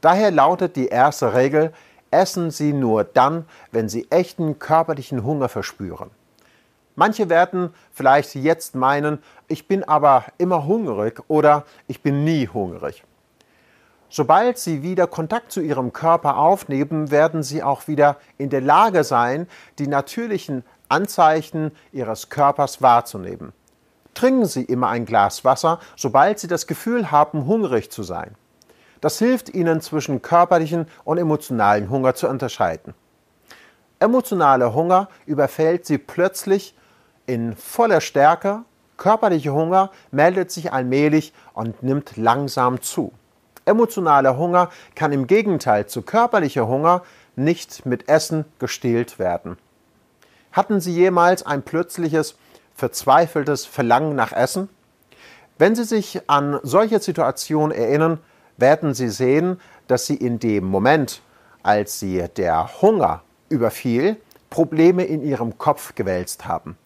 Daher 0.00 0.30
lautet 0.30 0.76
die 0.76 0.88
erste 0.88 1.34
Regel, 1.34 1.72
essen 2.10 2.50
Sie 2.50 2.72
nur 2.72 3.04
dann, 3.04 3.44
wenn 3.72 3.88
Sie 3.88 4.10
echten 4.10 4.58
körperlichen 4.58 5.24
Hunger 5.24 5.48
verspüren. 5.48 6.10
Manche 6.96 7.28
werden 7.28 7.72
vielleicht 7.92 8.34
jetzt 8.34 8.74
meinen, 8.74 9.22
ich 9.48 9.68
bin 9.68 9.84
aber 9.84 10.24
immer 10.38 10.66
hungrig 10.66 11.22
oder 11.28 11.64
ich 11.86 12.02
bin 12.02 12.24
nie 12.24 12.48
hungrig. 12.48 13.04
Sobald 14.08 14.58
Sie 14.58 14.82
wieder 14.82 15.06
Kontakt 15.06 15.52
zu 15.52 15.60
Ihrem 15.60 15.92
Körper 15.92 16.36
aufnehmen, 16.36 17.12
werden 17.12 17.44
Sie 17.44 17.62
auch 17.62 17.86
wieder 17.86 18.16
in 18.38 18.50
der 18.50 18.60
Lage 18.60 19.04
sein, 19.04 19.46
die 19.78 19.86
natürlichen 19.86 20.64
Anzeichen 20.88 21.70
Ihres 21.92 22.28
Körpers 22.28 22.82
wahrzunehmen. 22.82 23.52
Trinken 24.14 24.46
Sie 24.46 24.64
immer 24.64 24.88
ein 24.88 25.06
Glas 25.06 25.44
Wasser, 25.44 25.78
sobald 25.96 26.40
Sie 26.40 26.48
das 26.48 26.66
Gefühl 26.66 27.12
haben, 27.12 27.46
hungrig 27.46 27.92
zu 27.92 28.02
sein. 28.02 28.34
Das 29.00 29.18
hilft 29.18 29.48
Ihnen 29.54 29.80
zwischen 29.80 30.22
körperlichen 30.22 30.86
und 31.04 31.18
emotionalen 31.18 31.88
Hunger 31.88 32.14
zu 32.14 32.28
unterscheiden. 32.28 32.94
Emotionaler 33.98 34.74
Hunger 34.74 35.08
überfällt 35.26 35.86
Sie 35.86 35.98
plötzlich 35.98 36.74
in 37.26 37.54
voller 37.54 38.00
Stärke, 38.00 38.62
körperlicher 38.96 39.52
Hunger 39.52 39.90
meldet 40.10 40.50
sich 40.50 40.72
allmählich 40.72 41.32
und 41.54 41.82
nimmt 41.82 42.16
langsam 42.16 42.82
zu. 42.82 43.12
Emotionaler 43.64 44.36
Hunger 44.36 44.70
kann 44.94 45.12
im 45.12 45.26
Gegenteil 45.26 45.86
zu 45.86 46.02
körperlicher 46.02 46.66
Hunger 46.66 47.02
nicht 47.36 47.86
mit 47.86 48.08
Essen 48.08 48.44
gestillt 48.58 49.18
werden. 49.18 49.58
Hatten 50.52 50.80
Sie 50.80 50.92
jemals 50.92 51.46
ein 51.46 51.62
plötzliches 51.62 52.36
verzweifeltes 52.74 53.66
Verlangen 53.66 54.16
nach 54.16 54.32
Essen? 54.32 54.68
Wenn 55.58 55.76
Sie 55.76 55.84
sich 55.84 56.28
an 56.28 56.58
solche 56.62 56.98
Situationen 56.98 57.76
erinnern, 57.76 58.18
werden 58.60 58.94
Sie 58.94 59.08
sehen, 59.08 59.60
dass 59.88 60.06
Sie 60.06 60.16
in 60.16 60.38
dem 60.38 60.64
Moment, 60.64 61.22
als 61.62 61.98
Sie 61.98 62.24
der 62.36 62.80
Hunger 62.80 63.22
überfiel, 63.48 64.16
Probleme 64.50 65.04
in 65.04 65.22
Ihrem 65.22 65.58
Kopf 65.58 65.94
gewälzt 65.94 66.46
haben. 66.46 66.76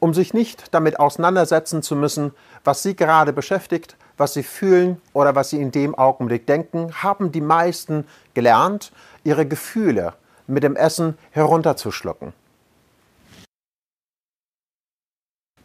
Um 0.00 0.14
sich 0.14 0.32
nicht 0.32 0.72
damit 0.74 1.00
auseinandersetzen 1.00 1.82
zu 1.82 1.96
müssen, 1.96 2.32
was 2.62 2.82
Sie 2.82 2.94
gerade 2.94 3.32
beschäftigt, 3.32 3.96
was 4.16 4.34
Sie 4.34 4.42
fühlen 4.42 5.00
oder 5.12 5.34
was 5.34 5.50
Sie 5.50 5.60
in 5.60 5.72
dem 5.72 5.94
Augenblick 5.94 6.46
denken, 6.46 7.02
haben 7.02 7.32
die 7.32 7.40
meisten 7.40 8.06
gelernt, 8.34 8.92
ihre 9.24 9.46
Gefühle 9.46 10.14
mit 10.46 10.62
dem 10.62 10.76
Essen 10.76 11.18
herunterzuschlucken. 11.30 12.32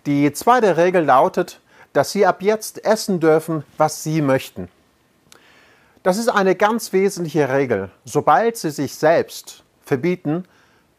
Die 0.05 0.33
zweite 0.33 0.75
Regel 0.77 1.05
lautet, 1.05 1.61
dass 1.93 2.11
Sie 2.11 2.25
ab 2.25 2.41
jetzt 2.41 2.83
essen 2.83 3.19
dürfen, 3.19 3.63
was 3.77 4.03
Sie 4.03 4.21
möchten. 4.21 4.67
Das 6.03 6.17
ist 6.17 6.27
eine 6.27 6.55
ganz 6.55 6.91
wesentliche 6.91 7.47
Regel. 7.47 7.89
Sobald 8.03 8.57
Sie 8.57 8.71
sich 8.71 8.95
selbst 8.95 9.63
verbieten, 9.85 10.43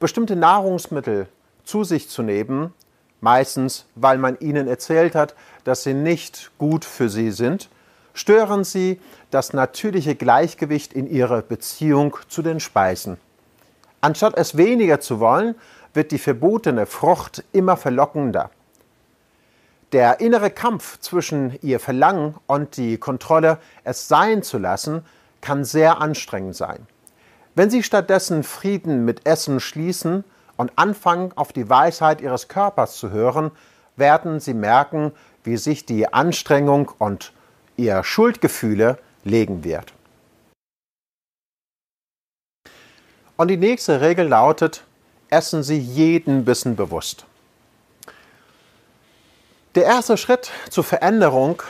bestimmte 0.00 0.34
Nahrungsmittel 0.34 1.28
zu 1.62 1.84
sich 1.84 2.08
zu 2.08 2.22
nehmen, 2.22 2.72
meistens 3.20 3.84
weil 3.94 4.16
man 4.16 4.38
ihnen 4.40 4.66
erzählt 4.66 5.14
hat, 5.14 5.34
dass 5.64 5.82
sie 5.82 5.92
nicht 5.92 6.52
gut 6.56 6.86
für 6.86 7.10
sie 7.10 7.30
sind, 7.30 7.68
stören 8.14 8.64
sie 8.64 8.98
das 9.30 9.52
natürliche 9.52 10.14
Gleichgewicht 10.14 10.94
in 10.94 11.06
ihrer 11.06 11.42
Beziehung 11.42 12.16
zu 12.28 12.40
den 12.40 12.60
Speisen. 12.60 13.18
Anstatt 14.00 14.38
es 14.38 14.56
weniger 14.56 15.00
zu 15.00 15.20
wollen, 15.20 15.54
wird 15.92 16.12
die 16.12 16.18
verbotene 16.18 16.86
Frucht 16.86 17.44
immer 17.52 17.76
verlockender. 17.76 18.50
Der 19.92 20.20
innere 20.20 20.50
Kampf 20.50 20.98
zwischen 20.98 21.58
ihr 21.62 21.78
Verlangen 21.78 22.34
und 22.46 22.76
die 22.76 22.98
Kontrolle, 22.98 23.58
es 23.84 24.08
sein 24.08 24.42
zu 24.42 24.58
lassen, 24.58 25.04
kann 25.40 25.64
sehr 25.64 26.00
anstrengend 26.00 26.56
sein. 26.56 26.86
Wenn 27.54 27.70
Sie 27.70 27.82
stattdessen 27.82 28.42
Frieden 28.42 29.04
mit 29.04 29.26
Essen 29.26 29.60
schließen 29.60 30.24
und 30.56 30.72
anfangen, 30.76 31.32
auf 31.36 31.52
die 31.52 31.68
Weisheit 31.68 32.20
Ihres 32.20 32.48
Körpers 32.48 32.96
zu 32.96 33.10
hören, 33.10 33.52
werden 33.96 34.40
Sie 34.40 34.54
merken, 34.54 35.12
wie 35.44 35.56
sich 35.56 35.86
die 35.86 36.12
Anstrengung 36.12 36.90
und 36.98 37.32
Ihr 37.76 38.02
Schuldgefühle 38.02 38.98
legen 39.22 39.62
wird. 39.62 39.92
Und 43.36 43.48
die 43.48 43.56
nächste 43.56 44.00
Regel 44.00 44.28
lautet, 44.28 44.84
essen 45.28 45.62
Sie 45.62 45.78
jeden 45.78 46.44
Bissen 46.44 46.76
bewusst. 46.76 47.26
Der 49.74 49.86
erste 49.86 50.16
Schritt 50.16 50.52
zur 50.70 50.84
Veränderung 50.84 51.60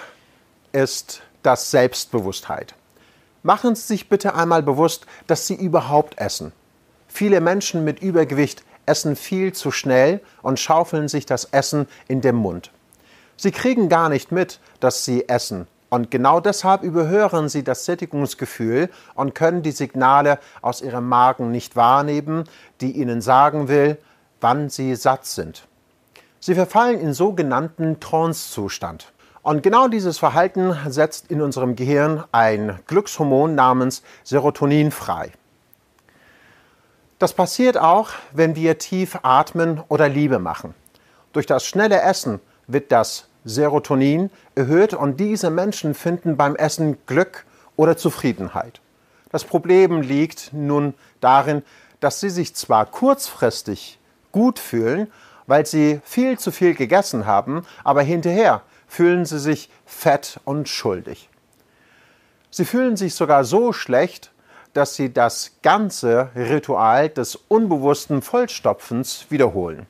ist 0.73 1.23
das 1.43 1.71
Selbstbewusstheit. 1.71 2.75
Machen 3.43 3.75
Sie 3.75 3.87
sich 3.87 4.11
bitte 4.11 4.35
einmal 4.35 4.63
bewusst, 4.63 5.07
dass 5.27 5.47
Sie 5.47 5.55
überhaupt 5.55 6.19
essen. 6.19 6.53
Viele 7.09 7.41
Menschen 7.41 7.83
mit 7.83 8.03
Übergewicht 8.03 8.63
essen 8.85 9.17
viel 9.17 9.55
zu 9.55 9.71
schnell 9.71 10.21
und 10.43 10.61
schaufeln 10.61 11.09
sich 11.09 11.25
das 11.25 11.47
Essen 11.47 11.87
in 12.07 12.21
den 12.21 12.35
Mund. 12.35 12.73
Sie 13.39 13.53
kriegen 13.53 13.89
gar 13.89 14.11
nicht 14.11 14.33
mit, 14.33 14.61
dass 14.81 15.07
sie 15.07 15.27
essen. 15.31 15.67
Und 15.89 16.11
genau 16.11 16.41
deshalb 16.41 16.83
überhören 16.83 17.49
sie 17.49 17.65
das 17.65 17.87
Sättigungsgefühl 17.87 18.91
und 19.15 19.35
können 19.35 19.63
die 19.63 19.71
Signale 19.71 20.41
aus 20.61 20.83
ihrem 20.83 21.09
Magen 21.09 21.51
nicht 21.51 21.75
wahrnehmen, 21.75 22.45
die 22.83 22.93
ihnen 22.93 23.23
sagen 23.23 23.69
will, 23.69 23.97
wann 24.43 24.69
sie 24.69 24.95
satt 24.95 25.25
sind. 25.25 25.67
Sie 26.47 26.55
verfallen 26.55 27.01
in 27.01 27.15
sogenannten 27.15 28.01
Trance-Zustand. 28.01 29.15
Und 29.41 29.63
genau 29.63 29.89
dieses 29.89 30.19
Verhalten 30.19 30.77
setzt 30.89 31.31
in 31.31 31.41
unserem 31.41 31.75
Gehirn 31.75 32.23
ein 32.33 32.81
Glückshormon 32.87 33.55
namens 33.55 34.03
Serotonin 34.25 34.91
frei. 34.91 35.33
Das 37.19 37.33
passiert 37.33 37.79
auch, 37.79 38.11
wenn 38.35 38.57
wir 38.57 38.77
tief 38.77 39.21
atmen 39.23 39.83
oder 39.89 40.11
Liebe 40.11 40.39
machen. 40.39 40.75
Durch 41.33 41.47
das 41.47 41.65
schnelle 41.65 42.03
Essen 42.03 42.41
wird 42.67 42.93
das 42.93 43.27
Serotonin 43.47 44.29
erhöht 44.55 44.93
und 44.93 45.21
diese 45.21 45.49
Menschen 45.49 45.95
finden 45.95 46.37
beim 46.37 46.57
Essen 46.57 46.99
Glück 47.07 47.47
oder 47.77 47.97
Zufriedenheit. 47.97 48.83
Das 49.33 49.45
Problem 49.45 50.03
liegt 50.03 50.53
nun 50.53 50.93
darin, 51.23 51.63
dass 52.01 52.21
sie 52.21 52.29
sich 52.29 52.55
zwar 52.55 52.85
kurzfristig 52.85 53.99
gut 54.31 54.59
fühlen, 54.59 55.11
weil 55.47 55.67
sie 55.67 56.01
viel 56.05 56.39
zu 56.39 56.51
viel 56.51 56.75
gegessen 56.75 57.27
haben, 57.27 57.67
aber 57.83 58.03
hinterher 58.03 58.63
fühlen 58.87 59.25
Sie 59.25 59.39
sich 59.39 59.71
fett 59.85 60.41
und 60.45 60.69
schuldig. 60.69 61.29
Sie 62.51 62.65
fühlen 62.65 62.97
sich 62.97 63.15
sogar 63.15 63.45
so 63.45 63.73
schlecht, 63.73 64.31
dass 64.73 64.95
Sie 64.95 65.13
das 65.13 65.53
ganze 65.63 66.31
Ritual 66.37 67.09
des 67.09 67.37
unbewussten 67.37 68.23
Vollstopfens 68.23 69.27
wiederholen. 69.31 69.87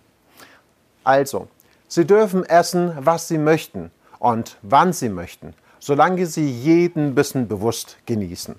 Also, 1.05 1.49
Sie 1.89 2.07
dürfen 2.07 2.45
essen, 2.45 2.95
was 2.99 3.29
Sie 3.29 3.39
möchten 3.39 3.91
und 4.19 4.57
wann 4.63 4.93
Sie 4.93 5.11
möchten, 5.11 5.55
solange 5.79 6.27
Sie 6.27 6.51
jeden 6.51 7.15
Bissen 7.15 7.47
bewusst 7.47 7.99
genießen. 8.07 8.57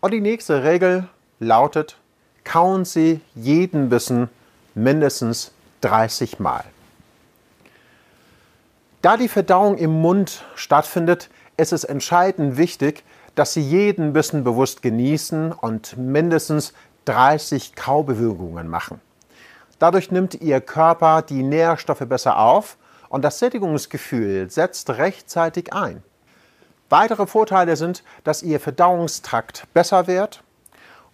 Und 0.00 0.10
die 0.12 0.20
nächste 0.20 0.64
Regel 0.64 1.08
lautet, 1.38 1.96
kauen 2.44 2.84
Sie 2.84 3.20
jeden 3.34 3.88
Bissen 3.88 4.28
mindestens 4.74 5.52
30 5.82 6.38
Mal. 6.38 6.64
Da 9.02 9.16
die 9.16 9.28
Verdauung 9.28 9.78
im 9.78 10.00
Mund 10.00 10.44
stattfindet, 10.54 11.28
ist 11.56 11.72
es 11.72 11.84
entscheidend 11.84 12.56
wichtig, 12.56 13.04
dass 13.34 13.52
Sie 13.52 13.60
jeden 13.60 14.12
Bissen 14.12 14.44
bewusst 14.44 14.82
genießen 14.82 15.52
und 15.52 15.96
mindestens 15.96 16.72
30 17.06 17.74
Kaubewegungen 17.74 18.68
machen. 18.68 19.00
Dadurch 19.78 20.10
nimmt 20.10 20.40
Ihr 20.40 20.60
Körper 20.60 21.22
die 21.22 21.42
Nährstoffe 21.42 22.06
besser 22.06 22.38
auf 22.38 22.76
und 23.08 23.22
das 23.24 23.40
Sättigungsgefühl 23.40 24.48
setzt 24.50 24.90
rechtzeitig 24.90 25.72
ein. 25.72 26.02
Weitere 26.88 27.26
Vorteile 27.26 27.74
sind, 27.76 28.04
dass 28.22 28.42
Ihr 28.42 28.60
Verdauungstrakt 28.60 29.66
besser 29.74 30.06
wird 30.06 30.44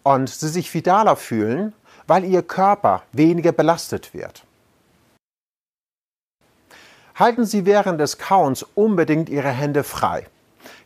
und 0.08 0.30
Sie 0.30 0.48
sich 0.48 0.72
vitaler 0.72 1.16
fühlen, 1.16 1.74
weil 2.06 2.24
Ihr 2.24 2.42
Körper 2.42 3.02
weniger 3.12 3.52
belastet 3.52 4.14
wird. 4.14 4.42
Halten 7.14 7.44
Sie 7.44 7.66
während 7.66 8.00
des 8.00 8.16
Kauens 8.16 8.64
unbedingt 8.74 9.28
Ihre 9.28 9.50
Hände 9.50 9.84
frei. 9.84 10.26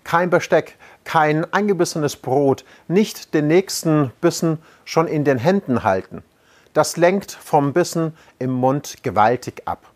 Kein 0.03 0.29
Besteck, 0.29 0.77
kein 1.05 1.45
eingebissenes 1.53 2.17
Brot, 2.17 2.65
nicht 2.89 3.33
den 3.33 3.47
nächsten 3.47 4.11
Bissen 4.21 4.59
schon 4.85 5.07
in 5.07 5.23
den 5.23 5.39
Händen 5.39 5.85
halten. 5.85 6.25
Das 6.73 6.97
lenkt 6.97 7.31
vom 7.31 7.73
Bissen 7.73 8.17
im 8.41 8.51
Mund 8.51 9.05
gewaltig 9.05 9.63
ab. 9.67 9.89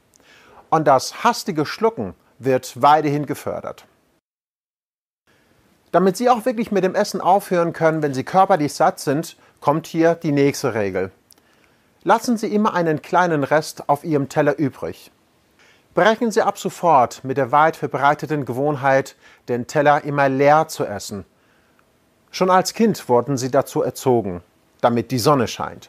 Und 0.71 0.87
das 0.87 1.25
hastige 1.25 1.66
Schlucken 1.66 2.14
wird 2.38 2.80
weiterhin 2.80 3.26
gefördert. 3.26 3.87
Damit 5.93 6.16
Sie 6.16 6.28
auch 6.28 6.45
wirklich 6.45 6.73
mit 6.73 6.85
dem 6.85 6.95
Essen 6.95 7.21
aufhören 7.21 7.73
können, 7.73 8.02
wenn 8.02 8.14
Sie 8.14 8.25
körperlich 8.25 8.75
satt 8.75 9.00
sind, 9.00 9.37
kommt 9.61 9.87
hier 9.87 10.14
die 10.14 10.33
nächste 10.33 10.75
Regel. 10.75 11.11
Lassen 12.02 12.37
Sie 12.37 12.55
immer 12.55 12.75
einen 12.75 13.02
kleinen 13.02 13.45
Rest 13.45 13.88
auf 13.88 14.05
Ihrem 14.05 14.28
Teller 14.28 14.59
übrig. 14.59 15.11
Brechen 15.95 16.31
Sie 16.31 16.43
ab 16.43 16.59
sofort 16.59 17.25
mit 17.25 17.37
der 17.37 17.52
weit 17.52 17.76
verbreiteten 17.76 18.45
Gewohnheit, 18.45 19.16
den 19.49 19.66
Teller 19.66 20.05
immer 20.05 20.28
leer 20.28 20.69
zu 20.69 20.85
essen. 20.85 21.25
Schon 22.31 22.50
als 22.50 22.75
Kind 22.75 23.09
wurden 23.09 23.38
Sie 23.38 23.50
dazu 23.50 23.83
erzogen, 23.83 24.43
damit 24.81 25.11
die 25.11 25.19
Sonne 25.19 25.49
scheint. 25.49 25.88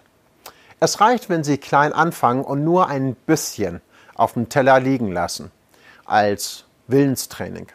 Es 0.79 1.01
reicht, 1.01 1.27
wenn 1.29 1.43
Sie 1.43 1.57
klein 1.57 1.91
anfangen 1.91 2.43
und 2.43 2.63
nur 2.63 2.87
ein 2.87 3.15
bisschen 3.15 3.81
auf 4.15 4.33
dem 4.33 4.47
Teller 4.47 4.79
liegen 4.79 5.11
lassen, 5.11 5.51
als 6.05 6.65
Willenstraining. 6.87 7.67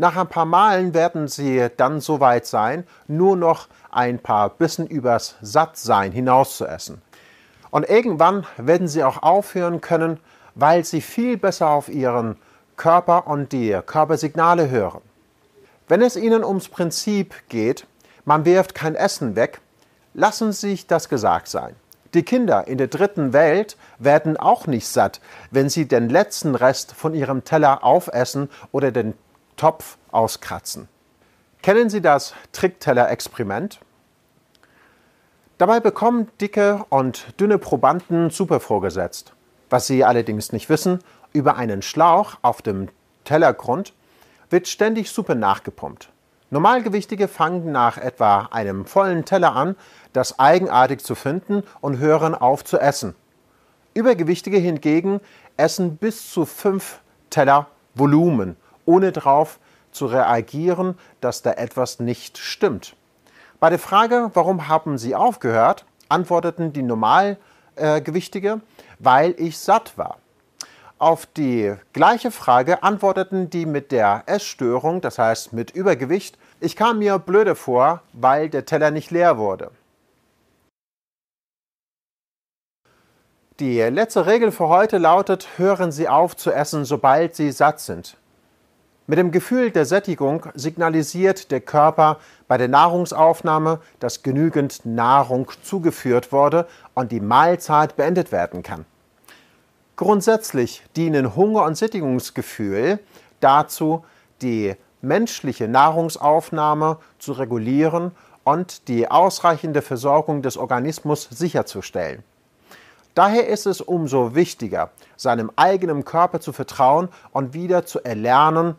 Nach 0.00 0.16
ein 0.16 0.28
paar 0.28 0.46
Malen 0.46 0.94
werden 0.94 1.28
Sie 1.28 1.68
dann 1.76 2.00
so 2.00 2.20
weit 2.20 2.46
sein, 2.46 2.86
nur 3.06 3.36
noch 3.36 3.68
ein 3.90 4.18
paar 4.18 4.48
Bissen 4.48 4.86
übers 4.86 5.36
Sattsein 5.42 6.10
hinaus 6.10 6.56
zu 6.56 6.64
essen. 6.64 7.02
Und 7.70 7.86
irgendwann 7.86 8.46
werden 8.56 8.88
Sie 8.88 9.04
auch 9.04 9.22
aufhören 9.22 9.82
können, 9.82 10.18
weil 10.54 10.86
Sie 10.86 11.02
viel 11.02 11.36
besser 11.36 11.68
auf 11.68 11.90
Ihren 11.90 12.36
Körper 12.78 13.26
und 13.26 13.52
die 13.52 13.78
Körpersignale 13.84 14.70
hören. 14.70 15.02
Wenn 15.86 16.00
es 16.00 16.16
Ihnen 16.16 16.44
ums 16.44 16.70
Prinzip 16.70 17.34
geht, 17.50 17.86
man 18.24 18.46
wirft 18.46 18.74
kein 18.74 18.94
Essen 18.94 19.36
weg, 19.36 19.60
lassen 20.14 20.52
Sie 20.52 20.70
sich 20.70 20.86
das 20.86 21.10
gesagt 21.10 21.48
sein. 21.48 21.76
Die 22.14 22.22
Kinder 22.22 22.66
in 22.66 22.78
der 22.78 22.88
dritten 22.88 23.34
Welt 23.34 23.76
werden 23.98 24.38
auch 24.38 24.66
nicht 24.66 24.88
satt, 24.88 25.20
wenn 25.50 25.68
sie 25.68 25.86
den 25.86 26.08
letzten 26.08 26.54
Rest 26.54 26.92
von 26.92 27.12
ihrem 27.12 27.44
Teller 27.44 27.84
aufessen 27.84 28.48
oder 28.72 28.92
den 28.92 29.12
Topf 29.60 29.98
auskratzen. 30.10 30.88
Kennen 31.60 31.90
Sie 31.90 32.00
das 32.00 32.32
Trickteller-Experiment? 32.52 33.78
Dabei 35.58 35.80
bekommen 35.80 36.28
dicke 36.40 36.86
und 36.88 37.38
dünne 37.38 37.58
Probanden 37.58 38.30
Suppe 38.30 38.58
vorgesetzt. 38.58 39.34
Was 39.68 39.86
sie 39.86 40.02
allerdings 40.02 40.52
nicht 40.52 40.70
wissen, 40.70 41.00
über 41.34 41.56
einen 41.56 41.82
Schlauch 41.82 42.38
auf 42.40 42.62
dem 42.62 42.88
Tellergrund 43.24 43.92
wird 44.48 44.66
ständig 44.66 45.10
Suppe 45.10 45.34
nachgepumpt. 45.34 46.08
Normalgewichtige 46.48 47.28
fangen 47.28 47.70
nach 47.70 47.98
etwa 47.98 48.48
einem 48.52 48.86
vollen 48.86 49.26
Teller 49.26 49.54
an, 49.54 49.76
das 50.14 50.38
eigenartig 50.38 51.04
zu 51.04 51.14
finden 51.14 51.64
und 51.82 51.98
hören 51.98 52.34
auf 52.34 52.64
zu 52.64 52.78
essen. 52.78 53.14
Übergewichtige 53.92 54.56
hingegen 54.56 55.20
essen 55.58 55.98
bis 55.98 56.32
zu 56.32 56.46
fünf 56.46 57.00
Teller 57.28 57.66
Volumen 57.94 58.56
ohne 58.84 59.12
darauf 59.12 59.58
zu 59.92 60.06
reagieren, 60.06 60.98
dass 61.20 61.42
da 61.42 61.52
etwas 61.52 62.00
nicht 62.00 62.38
stimmt. 62.38 62.94
Bei 63.58 63.70
der 63.70 63.78
Frage, 63.78 64.30
warum 64.34 64.68
haben 64.68 64.98
Sie 64.98 65.14
aufgehört, 65.14 65.84
antworteten 66.08 66.72
die 66.72 66.82
Normalgewichtige, 66.82 68.60
weil 68.98 69.34
ich 69.38 69.58
satt 69.58 69.98
war. 69.98 70.18
Auf 70.98 71.24
die 71.24 71.74
gleiche 71.94 72.30
Frage 72.30 72.82
antworteten 72.82 73.48
die 73.48 73.64
mit 73.64 73.90
der 73.90 74.24
Essstörung, 74.26 75.00
das 75.00 75.18
heißt 75.18 75.52
mit 75.54 75.70
Übergewicht, 75.70 76.38
ich 76.60 76.76
kam 76.76 76.98
mir 76.98 77.18
blöde 77.18 77.54
vor, 77.54 78.02
weil 78.12 78.50
der 78.50 78.66
Teller 78.66 78.90
nicht 78.90 79.10
leer 79.10 79.38
wurde. 79.38 79.70
Die 83.60 83.78
letzte 83.80 84.26
Regel 84.26 84.52
für 84.52 84.68
heute 84.68 84.98
lautet, 84.98 85.58
hören 85.58 85.90
Sie 85.92 86.08
auf 86.08 86.36
zu 86.36 86.50
essen, 86.50 86.84
sobald 86.84 87.34
Sie 87.34 87.50
satt 87.50 87.80
sind. 87.80 88.16
Mit 89.10 89.18
dem 89.18 89.32
Gefühl 89.32 89.72
der 89.72 89.86
Sättigung 89.86 90.46
signalisiert 90.54 91.50
der 91.50 91.60
Körper 91.60 92.18
bei 92.46 92.58
der 92.58 92.68
Nahrungsaufnahme, 92.68 93.80
dass 93.98 94.22
genügend 94.22 94.86
Nahrung 94.86 95.50
zugeführt 95.64 96.30
wurde 96.30 96.68
und 96.94 97.10
die 97.10 97.18
Mahlzeit 97.18 97.96
beendet 97.96 98.30
werden 98.30 98.62
kann. 98.62 98.84
Grundsätzlich 99.96 100.84
dienen 100.94 101.34
Hunger 101.34 101.64
und 101.64 101.76
Sättigungsgefühl 101.76 103.00
dazu, 103.40 104.04
die 104.42 104.76
menschliche 105.02 105.66
Nahrungsaufnahme 105.66 106.98
zu 107.18 107.32
regulieren 107.32 108.12
und 108.44 108.86
die 108.86 109.10
ausreichende 109.10 109.82
Versorgung 109.82 110.40
des 110.40 110.56
Organismus 110.56 111.24
sicherzustellen. 111.32 112.22
Daher 113.14 113.48
ist 113.48 113.66
es 113.66 113.80
umso 113.80 114.36
wichtiger, 114.36 114.90
seinem 115.16 115.50
eigenen 115.56 116.04
Körper 116.04 116.40
zu 116.40 116.52
vertrauen 116.52 117.08
und 117.32 117.54
wieder 117.54 117.84
zu 117.84 117.98
erlernen, 118.04 118.76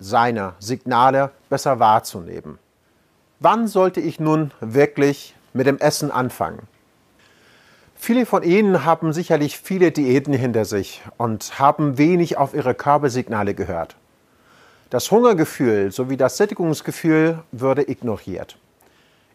seine 0.00 0.54
Signale 0.58 1.30
besser 1.48 1.78
wahrzunehmen. 1.78 2.58
Wann 3.38 3.68
sollte 3.68 4.00
ich 4.00 4.18
nun 4.18 4.50
wirklich 4.60 5.34
mit 5.52 5.66
dem 5.66 5.78
Essen 5.78 6.10
anfangen? 6.10 6.66
Viele 7.94 8.24
von 8.24 8.42
Ihnen 8.42 8.84
haben 8.86 9.12
sicherlich 9.12 9.58
viele 9.58 9.92
Diäten 9.92 10.32
hinter 10.32 10.64
sich 10.64 11.02
und 11.18 11.58
haben 11.58 11.98
wenig 11.98 12.38
auf 12.38 12.54
ihre 12.54 12.74
Körpersignale 12.74 13.54
gehört. 13.54 13.94
Das 14.88 15.10
Hungergefühl 15.10 15.92
sowie 15.92 16.16
das 16.16 16.38
Sättigungsgefühl 16.38 17.40
würde 17.52 17.88
ignoriert. 17.88 18.56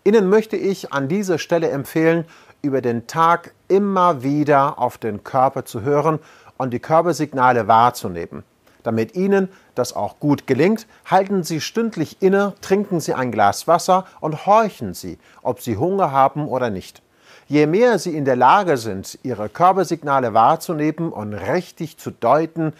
Ihnen 0.04 0.30
möchte 0.30 0.58
ich 0.58 0.92
an 0.92 1.08
dieser 1.08 1.38
Stelle 1.38 1.70
empfehlen, 1.70 2.26
über 2.62 2.82
den 2.82 3.08
Tag 3.08 3.54
immer 3.68 4.24
wieder 4.24 4.80
auf 4.80 4.98
den 4.98 5.24
Körper 5.24 5.64
zu 5.64 5.82
hören 5.82 6.20
und 6.58 6.72
die 6.72 6.80
Körpersignale 6.80 7.68
wahrzunehmen. 7.68 8.44
Damit 8.86 9.16
Ihnen 9.16 9.50
das 9.74 9.96
auch 9.96 10.20
gut 10.20 10.46
gelingt, 10.46 10.86
halten 11.06 11.42
Sie 11.42 11.60
stündlich 11.60 12.22
inne, 12.22 12.54
trinken 12.62 13.00
Sie 13.00 13.16
ein 13.16 13.32
Glas 13.32 13.68
Wasser 13.68 14.06
und 14.20 14.46
horchen 14.46 14.94
Sie, 14.94 15.18
ob 15.42 15.60
Sie 15.60 15.78
Hunger 15.78 16.12
haben 16.12 16.48
oder 16.48 16.70
nicht. 16.70 17.02
Je 17.48 17.66
mehr 17.66 17.98
Sie 17.98 18.16
in 18.16 18.26
der 18.26 18.36
Lage 18.36 18.78
sind, 18.78 19.18
Ihre 19.24 19.50
Körpersignale 19.50 20.36
wahrzunehmen 20.36 21.12
und 21.12 21.34
richtig 21.34 21.98
zu 21.98 22.12
deuten, 22.12 22.74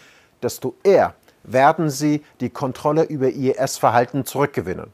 desto 0.44 0.76
eher 0.84 1.14
werden 1.42 1.90
Sie 1.90 2.22
die 2.38 2.50
Kontrolle 2.50 3.02
über 3.02 3.30
Ihr 3.30 3.58
Essverhalten 3.58 4.24
zurückgewinnen. 4.24 4.92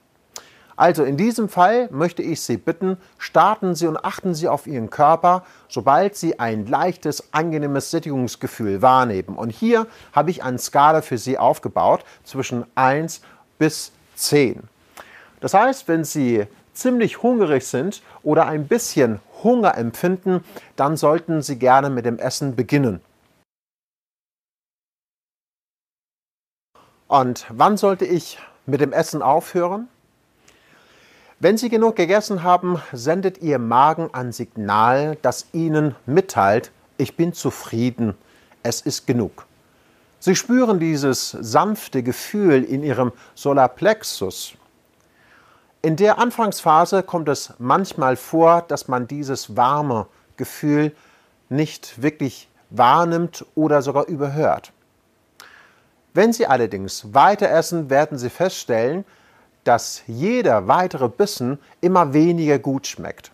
Also 0.76 1.04
in 1.04 1.16
diesem 1.16 1.48
Fall 1.48 1.88
möchte 1.90 2.22
ich 2.22 2.40
Sie 2.40 2.56
bitten, 2.56 2.96
starten 3.18 3.74
Sie 3.74 3.87
und 3.87 3.96
achten 3.96 4.35
Sie 4.35 4.48
auf 4.48 4.66
Ihren 4.66 4.90
Körper, 4.90 5.44
sobald 5.68 6.16
Sie 6.16 6.38
ein 6.38 6.66
leichtes, 6.66 7.32
angenehmes 7.32 7.90
Sättigungsgefühl 7.90 8.82
wahrnehmen. 8.82 9.37
Und 9.37 9.50
hier 9.50 9.87
habe 10.12 10.30
ich 10.30 10.42
eine 10.42 10.58
Skala 10.58 11.02
für 11.02 11.18
Sie 11.18 11.38
aufgebaut 11.38 12.04
zwischen 12.24 12.64
1 12.74 13.20
bis 13.58 13.92
10. 14.16 14.62
Das 15.40 15.54
heißt, 15.54 15.88
wenn 15.88 16.04
Sie 16.04 16.46
ziemlich 16.72 17.22
hungrig 17.22 17.66
sind 17.66 18.02
oder 18.22 18.46
ein 18.46 18.66
bisschen 18.66 19.20
Hunger 19.42 19.76
empfinden, 19.76 20.44
dann 20.76 20.96
sollten 20.96 21.42
Sie 21.42 21.58
gerne 21.58 21.90
mit 21.90 22.06
dem 22.06 22.18
Essen 22.18 22.56
beginnen. 22.56 23.00
Und 27.08 27.44
wann 27.50 27.76
sollte 27.76 28.06
ich 28.06 28.38
mit 28.64 28.80
dem 28.80 28.92
Essen 28.92 29.20
aufhören? 29.20 29.88
Wenn 31.42 31.57
Sie 31.57 31.70
genug 31.70 31.96
gegessen 31.96 32.44
haben, 32.44 32.81
sendet 32.92 33.38
Ihr 33.38 33.59
Magen 33.59 34.11
ein 34.12 34.31
Signal, 34.31 35.18
das 35.22 35.46
Ihnen 35.52 35.96
mitteilt, 36.07 36.70
ich 36.98 37.16
bin 37.16 37.33
zufrieden, 37.33 38.14
es 38.62 38.81
ist 38.81 39.09
genug. 39.09 39.44
Sie 40.20 40.37
spüren 40.37 40.78
dieses 40.78 41.31
sanfte 41.31 42.05
Gefühl 42.05 42.62
in 42.62 42.85
Ihrem 42.85 43.11
Solarplexus. 43.35 44.52
In 45.83 45.96
der 45.96 46.18
Anfangsphase 46.18 47.02
kommt 47.02 47.28
es 47.28 47.55
manchmal 47.59 48.14
vor, 48.14 48.62
dass 48.62 48.87
man 48.87 49.09
dieses 49.09 49.57
warme 49.57 50.07
Gefühl 50.37 50.94
nicht 51.48 52.00
wirklich 52.00 52.48
wahrnimmt 52.70 53.44
oder 53.57 53.83
sogar 53.83 54.07
überhört. 54.07 54.72
Wenn 56.14 56.33
Sie 56.33 56.46
allerdings 56.46 57.12
weiter 57.12 57.50
essen, 57.50 57.90
werden 57.90 58.16
Sie 58.16 58.31
feststellen, 58.31 59.05
dass 59.64 60.03
jeder 60.07 60.68
weitere 60.68 61.09
Bissen 61.09 61.59
immer 61.81 62.12
weniger 62.12 62.59
gut 62.59 62.87
schmeckt. 62.87 63.33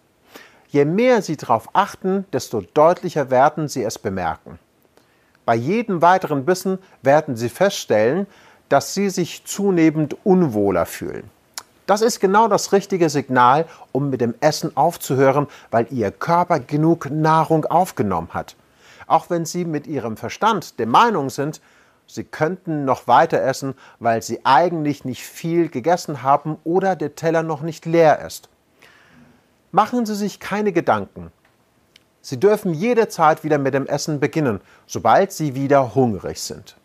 Je 0.69 0.85
mehr 0.85 1.23
Sie 1.23 1.37
darauf 1.37 1.69
achten, 1.73 2.27
desto 2.33 2.61
deutlicher 2.61 3.31
werden 3.31 3.69
Sie 3.69 3.83
es 3.83 3.99
bemerken. 3.99 4.59
Bei 5.47 5.55
jedem 5.55 6.03
weiteren 6.03 6.45
Bissen 6.45 6.79
werden 7.01 7.37
Sie 7.37 7.49
feststellen, 7.49 8.27
dass 8.69 8.93
Sie 8.93 9.09
sich 9.09 9.45
zunehmend 9.47 10.17
unwohler 10.25 10.85
fühlen. 10.85 11.31
Das 11.87 12.03
ist 12.03 12.21
genau 12.21 12.49
das 12.49 12.73
richtige 12.73 13.09
Signal, 13.09 13.65
um 13.93 14.11
mit 14.11 14.21
dem 14.21 14.35
Essen 14.41 14.77
aufzuhören, 14.77 15.47
weil 15.71 15.87
Ihr 15.91 16.11
Körper 16.11 16.61
genug 16.61 17.09
Nahrung 17.11 17.65
aufgenommen 17.65 18.29
hat. 18.35 18.57
Auch 19.07 19.31
wenn 19.31 19.47
Sie 19.47 19.65
mit 19.65 19.87
Ihrem 19.87 20.19
Verstand 20.19 20.79
der 20.79 20.87
Meinung 20.87 21.31
sind, 21.31 21.63
Sie 22.11 22.25
könnten 22.25 22.87
noch 22.87 23.07
weiter 23.07 23.43
essen, 23.43 23.75
weil 24.01 24.23
Sie 24.23 24.41
eigentlich 24.45 25.05
nicht 25.05 25.23
viel 25.23 25.69
gegessen 25.69 26.23
haben 26.23 26.57
oder 26.65 26.97
der 26.97 27.15
Teller 27.15 27.43
noch 27.43 27.61
nicht 27.61 27.85
leer 27.85 28.25
ist. 28.27 28.49
Machen 29.73 30.07
Sie 30.07 30.15
sich 30.15 30.41
keine 30.41 30.73
Gedanken. 30.73 31.31
Sie 32.23 32.41
dürfen 32.41 32.73
jederzeit 32.73 33.45
wieder 33.45 33.59
mit 33.59 33.75
dem 33.75 33.87
Essen 33.87 34.21
beginnen, 34.21 34.63
sobald 34.87 35.33
Sie 35.33 35.55
wieder 35.55 35.95
hungrig 35.95 36.41
sind. 36.41 36.77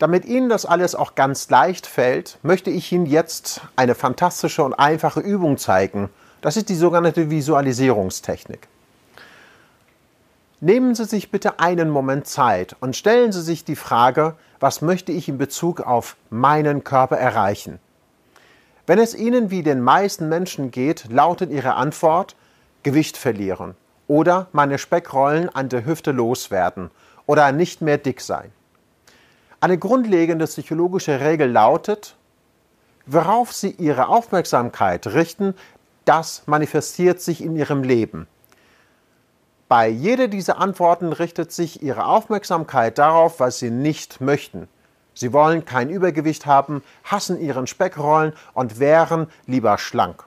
Damit 0.00 0.24
Ihnen 0.24 0.48
das 0.48 0.66
alles 0.66 0.96
auch 0.96 1.14
ganz 1.14 1.48
leicht 1.48 1.86
fällt, 1.86 2.38
möchte 2.42 2.70
ich 2.70 2.90
Ihnen 2.90 3.06
jetzt 3.06 3.60
eine 3.76 3.94
fantastische 3.94 4.64
und 4.64 4.74
einfache 4.74 5.20
Übung 5.20 5.58
zeigen. 5.58 6.10
Das 6.40 6.56
ist 6.56 6.68
die 6.68 6.74
sogenannte 6.74 7.30
Visualisierungstechnik. 7.30 8.66
Nehmen 10.60 10.96
Sie 10.96 11.04
sich 11.04 11.30
bitte 11.30 11.60
einen 11.60 11.88
Moment 11.88 12.26
Zeit 12.26 12.74
und 12.80 12.96
stellen 12.96 13.30
Sie 13.30 13.42
sich 13.42 13.64
die 13.64 13.76
Frage, 13.76 14.34
was 14.62 14.80
möchte 14.80 15.10
ich 15.10 15.28
in 15.28 15.38
Bezug 15.38 15.80
auf 15.80 16.16
meinen 16.30 16.84
Körper 16.84 17.16
erreichen? 17.16 17.80
Wenn 18.86 19.00
es 19.00 19.12
Ihnen 19.12 19.50
wie 19.50 19.64
den 19.64 19.80
meisten 19.80 20.28
Menschen 20.28 20.70
geht, 20.70 21.10
lautet 21.10 21.50
Ihre 21.50 21.74
Antwort 21.74 22.36
Gewicht 22.84 23.16
verlieren 23.16 23.74
oder 24.06 24.46
meine 24.52 24.78
Speckrollen 24.78 25.48
an 25.48 25.68
der 25.68 25.84
Hüfte 25.84 26.12
loswerden 26.12 26.92
oder 27.26 27.50
nicht 27.50 27.82
mehr 27.82 27.98
dick 27.98 28.20
sein. 28.20 28.52
Eine 29.58 29.78
grundlegende 29.78 30.46
psychologische 30.46 31.18
Regel 31.18 31.50
lautet, 31.50 32.14
worauf 33.04 33.52
Sie 33.52 33.70
Ihre 33.70 34.06
Aufmerksamkeit 34.06 35.08
richten, 35.08 35.54
das 36.04 36.44
manifestiert 36.46 37.20
sich 37.20 37.42
in 37.42 37.56
Ihrem 37.56 37.82
Leben. 37.82 38.28
Bei 39.72 39.88
jeder 39.88 40.28
dieser 40.28 40.58
Antworten 40.58 41.14
richtet 41.14 41.50
sich 41.50 41.82
Ihre 41.82 42.04
Aufmerksamkeit 42.04 42.98
darauf, 42.98 43.40
was 43.40 43.58
Sie 43.58 43.70
nicht 43.70 44.20
möchten. 44.20 44.68
Sie 45.14 45.32
wollen 45.32 45.64
kein 45.64 45.88
Übergewicht 45.88 46.44
haben, 46.44 46.82
hassen 47.04 47.40
Ihren 47.40 47.66
Speckrollen 47.66 48.34
und 48.52 48.80
wären 48.80 49.28
lieber 49.46 49.78
schlank. 49.78 50.24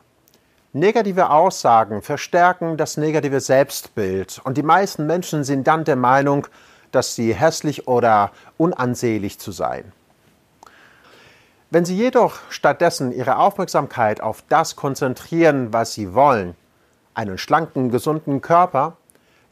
Negative 0.73 1.29
Aussagen 1.29 2.01
verstärken 2.01 2.75
das 2.75 2.97
negative 2.97 3.39
Selbstbild 3.39 4.41
und 4.43 4.58
die 4.58 4.63
meisten 4.63 5.05
Menschen 5.05 5.43
sind 5.43 5.67
dann 5.67 5.84
der 5.84 5.95
Meinung, 5.95 6.47
dass 6.89 7.13
sie 7.13 7.31
hässlich 7.31 7.88
oder 7.88 8.31
unansehnlich 8.58 9.38
zu 9.38 9.51
sein. 9.51 9.91
Wenn 11.69 11.86
Sie 11.86 11.95
jedoch 11.95 12.39
stattdessen 12.49 13.12
Ihre 13.12 13.38
Aufmerksamkeit 13.38 14.21
auf 14.21 14.43
das 14.49 14.75
konzentrieren, 14.75 15.71
was 15.71 15.93
Sie 15.93 16.15
wollen, 16.15 16.55
einen 17.13 17.38
schlanken, 17.38 17.91
gesunden 17.91 18.41
Körper, 18.41 18.97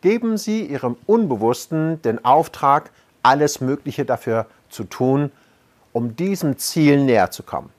geben 0.03 0.35
Sie 0.35 0.65
Ihrem 0.65 0.97
Unbewussten 1.05 2.01
den 2.01 2.25
Auftrag, 2.25 2.91
alles 3.23 3.61
Mögliche 3.61 4.03
dafür 4.03 4.47
zu 4.69 4.83
tun, 4.83 5.31
um 5.93 6.17
diesem 6.17 6.57
Ziel 6.57 7.01
näher 7.01 7.31
zu 7.31 7.41
kommen. 7.41 7.69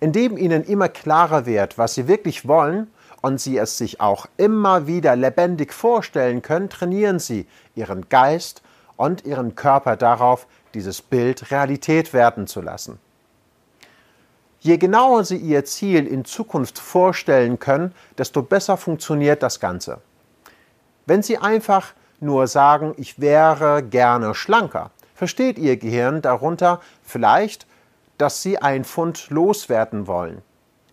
Indem 0.00 0.36
Ihnen 0.36 0.64
immer 0.64 0.88
klarer 0.88 1.46
wird, 1.46 1.78
was 1.78 1.94
Sie 1.94 2.08
wirklich 2.08 2.48
wollen 2.48 2.88
und 3.22 3.40
Sie 3.40 3.56
es 3.56 3.78
sich 3.78 4.00
auch 4.00 4.26
immer 4.36 4.88
wieder 4.88 5.14
lebendig 5.14 5.72
vorstellen 5.72 6.42
können, 6.42 6.70
trainieren 6.70 7.20
Sie 7.20 7.46
Ihren 7.76 8.08
Geist 8.08 8.62
und 8.96 9.24
Ihren 9.24 9.54
Körper 9.54 9.94
darauf, 9.94 10.48
dieses 10.74 11.00
Bild 11.00 11.52
Realität 11.52 12.12
werden 12.12 12.48
zu 12.48 12.62
lassen. 12.62 12.98
Je 14.58 14.76
genauer 14.76 15.22
Sie 15.22 15.36
Ihr 15.36 15.64
Ziel 15.64 16.08
in 16.08 16.24
Zukunft 16.24 16.80
vorstellen 16.80 17.60
können, 17.60 17.94
desto 18.18 18.42
besser 18.42 18.76
funktioniert 18.76 19.44
das 19.44 19.60
Ganze. 19.60 20.00
Wenn 21.06 21.22
Sie 21.22 21.38
einfach 21.38 21.92
nur 22.20 22.46
sagen, 22.46 22.94
ich 22.96 23.20
wäre 23.20 23.82
gerne 23.82 24.34
schlanker, 24.34 24.90
versteht 25.14 25.58
Ihr 25.58 25.76
Gehirn 25.76 26.22
darunter 26.22 26.80
vielleicht, 27.02 27.66
dass 28.18 28.42
Sie 28.42 28.58
ein 28.58 28.84
Pfund 28.84 29.30
loswerden 29.30 30.06
wollen. 30.06 30.42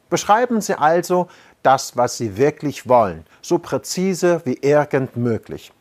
Beschreiben 0.09 0.61
Sie 0.61 0.77
also 0.77 1.27
das, 1.63 1.97
was 1.97 2.17
Sie 2.17 2.37
wirklich 2.37 2.87
wollen, 2.87 3.25
so 3.41 3.59
präzise 3.59 4.41
wie 4.45 4.57
irgend 4.61 5.17
möglich. 5.17 5.73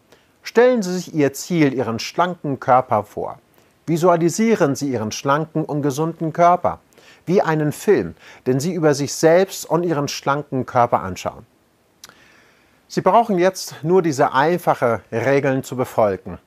Stellen 0.43 0.83
Sie 0.83 0.95
sich 0.95 1.15
Ihr 1.15 1.33
Ziel, 1.33 1.73
Ihren 1.73 1.99
schlanken 1.99 2.59
Körper 2.59 3.05
vor. 3.05 3.39
Visualisieren 3.87 4.75
Sie 4.75 4.91
Ihren 4.91 5.13
schlanken 5.13 5.65
und 5.65 5.83
gesunden 5.83 6.33
Körper, 6.33 6.81
wie 7.25 7.43
einen 7.43 7.71
Film, 7.71 8.15
den 8.47 8.59
Sie 8.59 8.73
über 8.73 8.95
sich 8.95 9.13
selbst 9.13 9.65
und 9.69 9.85
Ihren 9.85 10.09
schlanken 10.09 10.67
Körper 10.67 11.01
anschauen. 11.01 11.47
Sie 12.89 13.01
brauchen 13.01 13.39
jetzt 13.39 13.83
nur 13.83 14.01
diese 14.01 14.33
einfachen 14.33 15.01
Regeln 15.11 15.65
zu 15.65 15.77
befolgen. 15.77 16.39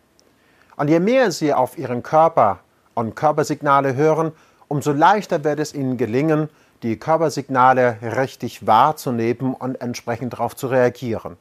Und 0.78 0.88
je 0.88 1.02
mehr 1.02 1.32
Sie 1.32 1.54
auf 1.54 1.78
Ihren 1.78 2.02
Körper 2.02 2.60
und 2.94 3.16
Körpersignale 3.16 3.96
hören, 3.96 4.32
umso 4.70 4.94
leichter 4.94 5.44
wird 5.44 5.60
es 5.60 5.74
Ihnen 5.74 5.98
gelingen, 5.98 6.50
die 6.82 6.98
Körpersignale 6.98 7.98
richtig 8.02 8.66
wahrzunehmen 8.66 9.54
und 9.54 9.82
entsprechend 9.82 10.32
darauf 10.34 10.56
zu 10.56 10.68
reagieren. 10.68 11.36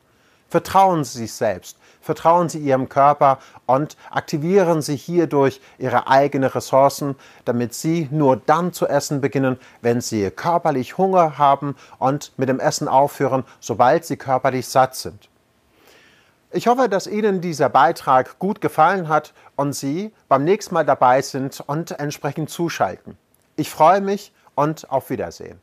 Vertrauen 0.48 1.04
Sie 1.04 1.18
sich 1.18 1.32
selbst, 1.34 1.76
vertrauen 2.00 2.48
Sie 2.48 2.58
Ihrem 2.58 2.88
Körper 2.88 3.38
und 3.66 3.98
aktivieren 4.10 4.80
Sie 4.80 4.96
hierdurch 4.96 5.60
Ihre 5.78 6.08
eigenen 6.08 6.48
Ressourcen, 6.48 7.16
damit 7.44 7.74
Sie 7.74 8.08
nur 8.10 8.38
dann 8.38 8.72
zu 8.72 8.86
essen 8.86 9.20
beginnen, 9.20 9.58
wenn 9.82 10.00
Sie 10.00 10.30
körperlich 10.30 10.96
Hunger 10.96 11.36
haben 11.36 11.76
und 11.98 12.32
mit 12.38 12.48
dem 12.48 12.60
Essen 12.60 12.88
aufhören, 12.88 13.44
sobald 13.60 14.06
Sie 14.06 14.16
körperlich 14.16 14.66
satt 14.66 14.96
sind. 14.96 15.28
Ich 16.50 16.66
hoffe, 16.66 16.88
dass 16.88 17.06
Ihnen 17.06 17.42
dieser 17.42 17.68
Beitrag 17.68 18.38
gut 18.38 18.62
gefallen 18.62 19.08
hat 19.08 19.34
und 19.54 19.74
Sie 19.74 20.14
beim 20.28 20.44
nächsten 20.44 20.72
Mal 20.72 20.86
dabei 20.86 21.20
sind 21.20 21.62
und 21.66 21.90
entsprechend 22.00 22.48
zuschalten. 22.48 23.18
Ich 23.56 23.68
freue 23.68 24.00
mich 24.00 24.32
und 24.54 24.90
auf 24.90 25.10
Wiedersehen. 25.10 25.60